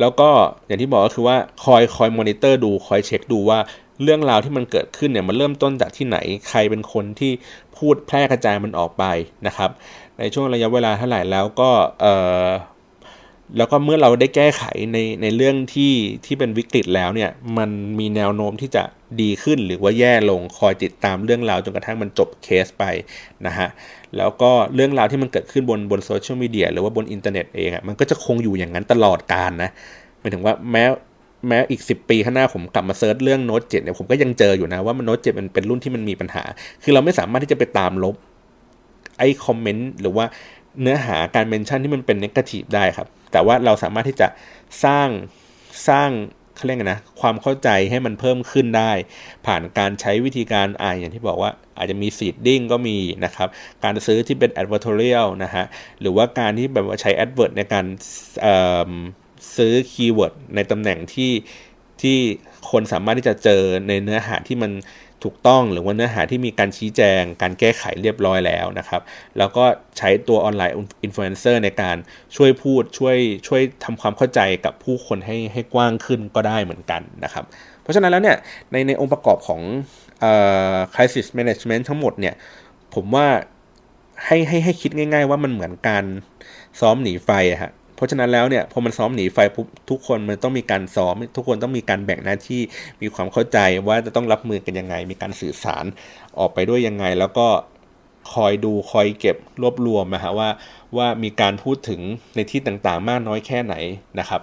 [0.00, 0.30] แล้วก็
[0.66, 3.58] อย่างที่บอกก็คือว่าคอยคอยมอนิเตอร์ดูคอยเช็คดูว่า
[4.02, 7.32] เรื่องราวที่มันเกิดขึ้นเนี่ยมันเริ่มต้นจากที่ไหนใครเป็นคนที่
[7.76, 9.04] พูดแพร่กระจายมันออกไป
[9.46, 9.70] นะครับ
[10.18, 12.06] ในช่วงระยะเวลาเท่าไหร่แล้วก็เอ
[12.44, 12.46] อ
[13.56, 15.92] แล้วก็เมื่อเราได้แก้ไขในในเรื่องที่
[16.26, 18.82] ที่เป็นวิกฤตแล้วเนี่ย มันมีแนวโน้มที่จะ
[19.20, 22.84] ดีขึ้นหรือว่าแย่ลงคอยติดตามเรื่องราวจนกระทั่งมันจบเคสไป
[23.46, 23.68] นะฮะ
[24.16, 29.70] แล้วก็เรื่องราวที่มันเกิดขึ้นบนบนโซเชียลมีเดียหรือว่าบนอินเทอร์เน็ตเองอะ่ะมันก็จะคงอยู่อย่างนั้นตลอดกาลนะ
[30.20, 30.84] หมายถึงว่าแม้
[31.48, 36.42] แม้อีก 10 ปีข้างหน้าผมกลับมา search เรื่องโน้ตเจ็ดเนี่ยผมก็ยังเจออยู่นะว่ามันโน้ตเจ็ดมันเป็นรุ่นที่มันมีปัญหา
[36.82, 38.16] คือเราไม่สามารถที่จะไปตามลบ
[39.18, 40.24] ไอ้ comment หรือว่า
[40.82, 44.28] เนื้อหาการ mention ที่มันเป็น negative ได้ครับ แต่ว่าเราสามารถที่จะ
[44.84, 45.08] สร้าง
[45.88, 46.10] สร้าง
[46.54, 48.92] เขาเรียกนะความเข้าใจให้มันเพิ่มขึ้นได้
[49.46, 53.48] ผ่านการใช้วิธีการอ่านอย่างที่บอกว่าอาจจะมี seeding ก็มีนะครับ
[53.84, 55.64] การซื้อที่เป็น advertorial นะฮะ
[56.00, 57.84] หรือว่าการที่แบบว่าใช้ AdWords ในการ
[59.56, 61.32] ซื้อ keyword ในตำแหน่งที่
[62.02, 62.18] ที่
[62.70, 64.70] คนสามารถที่จะเจอในเนื้อหาที่มัน
[65.24, 69.02] ถูกต้องหรือว่าเนื้อหาที่มีการชี้แจง การแก้ไขเรียบร้อยแล้วนะครับ
[69.38, 69.64] แล้วก็
[69.98, 71.96] ใช้ตัว online influencer ในการ
[72.36, 73.16] ช่วยพูดช่วย
[73.46, 77.44] ช่วยทำความเข้าใจกับผู้คนให้ให้กว้างขึ้นก็ได้เหมือนกันนะครับ
[77.82, 78.36] เพราะฉะนั้นแล้วเนี่ย
[78.72, 79.60] ในในองค์ประกอบของ
[80.20, 80.32] เอ่
[80.74, 82.34] อ crisis management ทั้งหมดเนี่ย
[82.94, 83.26] ผมว่า
[84.26, 86.04] ให้ให้ให้คิดง่าย ๆ ว่ามันเหมือนการ
[86.80, 92.60] ซ้อมหนีไฟอะฮะ เพราะฉะนั้นแล้วเนี่ยพอมันซ้อมหนีไฟปุ๊บทุกคนมันต้องมีการซ้อม ทุกคนต้องมีการแบ่งหน้าที่
[93.02, 95.84] มีความเข้าใจว่าจะต้องรับมือกันยังไง มีการสื่อสาร
[96.38, 97.46] ออกไปด้วยยังไง แล้วก็
[98.32, 100.48] คอยดูคอยเก็บรวบรวมนะฮะว่า
[100.96, 102.00] ว่ามีการพูดถึง
[102.36, 103.74] ในที่ต่างๆ มากน้อยแค่ไหน
[104.20, 104.42] นะครับ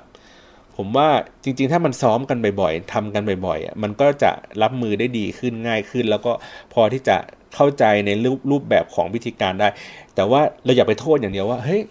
[0.75, 1.09] ผมว่า
[1.43, 4.31] จริงๆ ถ้ามันซ้อมกันบ่อยๆทำกันบ่อยๆมันก็จะ
[4.61, 6.31] รับมือได้ดีขึ้นง่ายขึ้น แล้วก็
[6.73, 7.17] พอที่จะ
[7.55, 9.67] เข้าใจในรูปรูปแบบของวิธีการได้
[10.15, 11.81] แต่ว่าเราอย่าไปโทษอย่างเดียวว่าเฮ้ย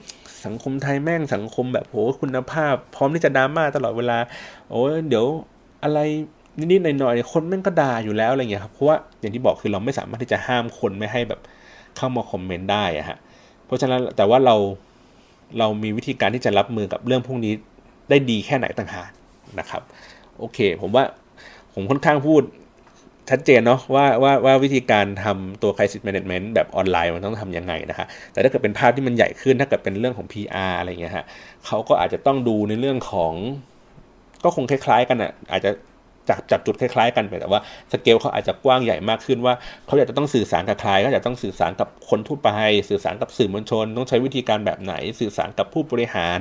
[0.47, 4.19] สังคมไทยแม่งสังคมแบบโหคุณภาพ พร้อมที่จะดราม่าตลอดเวลา
[4.71, 5.27] โอ้เดี๋ยว
[5.85, 5.99] อะไร
[6.59, 11.41] นิดๆหน่อยๆคนแม่งก็ด่าอยู่แล้วอะไรเงี้ยครับเพราะว่าอย่างที่บอกคือเราไม่สามารถที่จะห้ามคนไม่ให้แบบ
[11.97, 13.19] เข้ามาคอมเมนต์ได้อะฮะ
[13.67, 14.57] เพราะฉะนั้นแต่ว่าเรา
[15.59, 17.53] เรามีวิธีการที่จะรับมือกับเรื่องพวกนี้
[18.11, 19.11] ได้ดีแค่ไหนต่างหาก
[19.59, 19.83] นะครับ
[20.39, 21.05] โอเค ผมว่า
[21.75, 22.43] ผมค่อนข้างพูด
[23.31, 31.25] ชัดเจนเนาะว่าว่าว่าวิธีการทำตัว crisis management แบบออนไลน์มันต้องทำยังไงนะฮะแต่ถ้าเกิดเป็นภาพที่มันใหญ่ขึ้นถ้าเกิดเป็นเรื่องของ PR อะไรเงี้ยฮะ
[31.67, 33.33] เขาก็อาจจะต้องดูในเรื่องของ
[34.45, 35.71] ก็คงคล้ายๆกันอะอาจจะ
[36.29, 37.61] จากจากจุดคล้ายๆ กันไปแต่ว่า
[37.93, 39.55] สเกลเขาอาจจะกว้างใหญ่มากขึ้นว่า
[39.87, 42.51] เขาอยากจะต้องสื่อสารกับใครเขาอยากต้องสื่อสารกับคนทั่วไป
[42.91, 46.39] สื่อสารกับสื่อมวลชน ต้องใช้วิธีการแบบไหน สื่อสารกับผู้บริหาร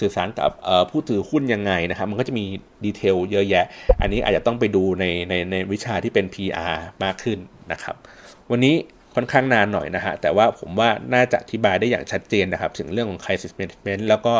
[0.00, 0.50] สื่อสารกับ
[0.90, 2.44] ผู้ถือหุ้นยังไงนะครับมันก็จะมี
[2.84, 3.66] ดีเทลเยอะแยะ
[4.00, 7.38] อันนี้อาจจะต้องไปดูในในในวิชาที่เป็น PR มากขึ้น
[7.72, 7.96] นะครับ
[8.52, 8.76] วันนี้
[9.14, 14.34] ค่อนข้างนานหน่อยนะฮะแต่ว่าผมว่าน่าจะอธิบายได้อย่างชัดเจนนะครับ ถึงเรื่องของ crisis management แล้วก็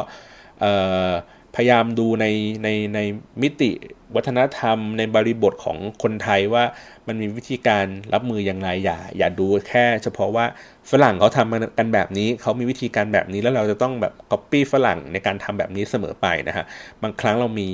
[1.55, 2.27] พยายามดูใน
[2.65, 3.01] ในใน
[3.43, 3.71] มิติ
[4.15, 6.65] วัฒนธรรมในบริบทของคนไทยว่า
[7.07, 10.45] มันมีวิธีการรับมืออย่างไรอย่า อย่าดูแค่ เฉพาะว่า
[10.91, 16.65] ฝรั่งเขาทำกันแบบนี้เขามีวิธีการแบบนี้แล้วเราจะต้องแบบก๊อปปี้ฝรั่งในการทำแบบนี้เสมอไปนะฮะ
[17.03, 17.69] บางครั้งเรามี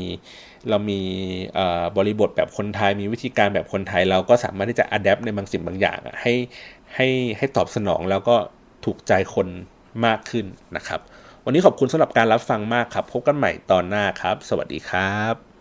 [0.71, 1.01] เรามี
[1.97, 6.33] บริบทแบบคนไทย มีวิธีการแบบคนไทย เราก็สามารถที่จะอัดแอปในบางสิ่งบางอย่างให้
[6.95, 7.09] ให้
[7.39, 8.37] ให้ตอบสนองแล้วก็
[8.85, 9.49] ถูกใจคน
[10.07, 11.01] มากขึ้นนะครับ
[11.45, 15.52] วันนี้ขอบคุณสำหรับการรับฟังมากครับ พบกันใหม่ตอนหน้าครับ สวัสดีครับ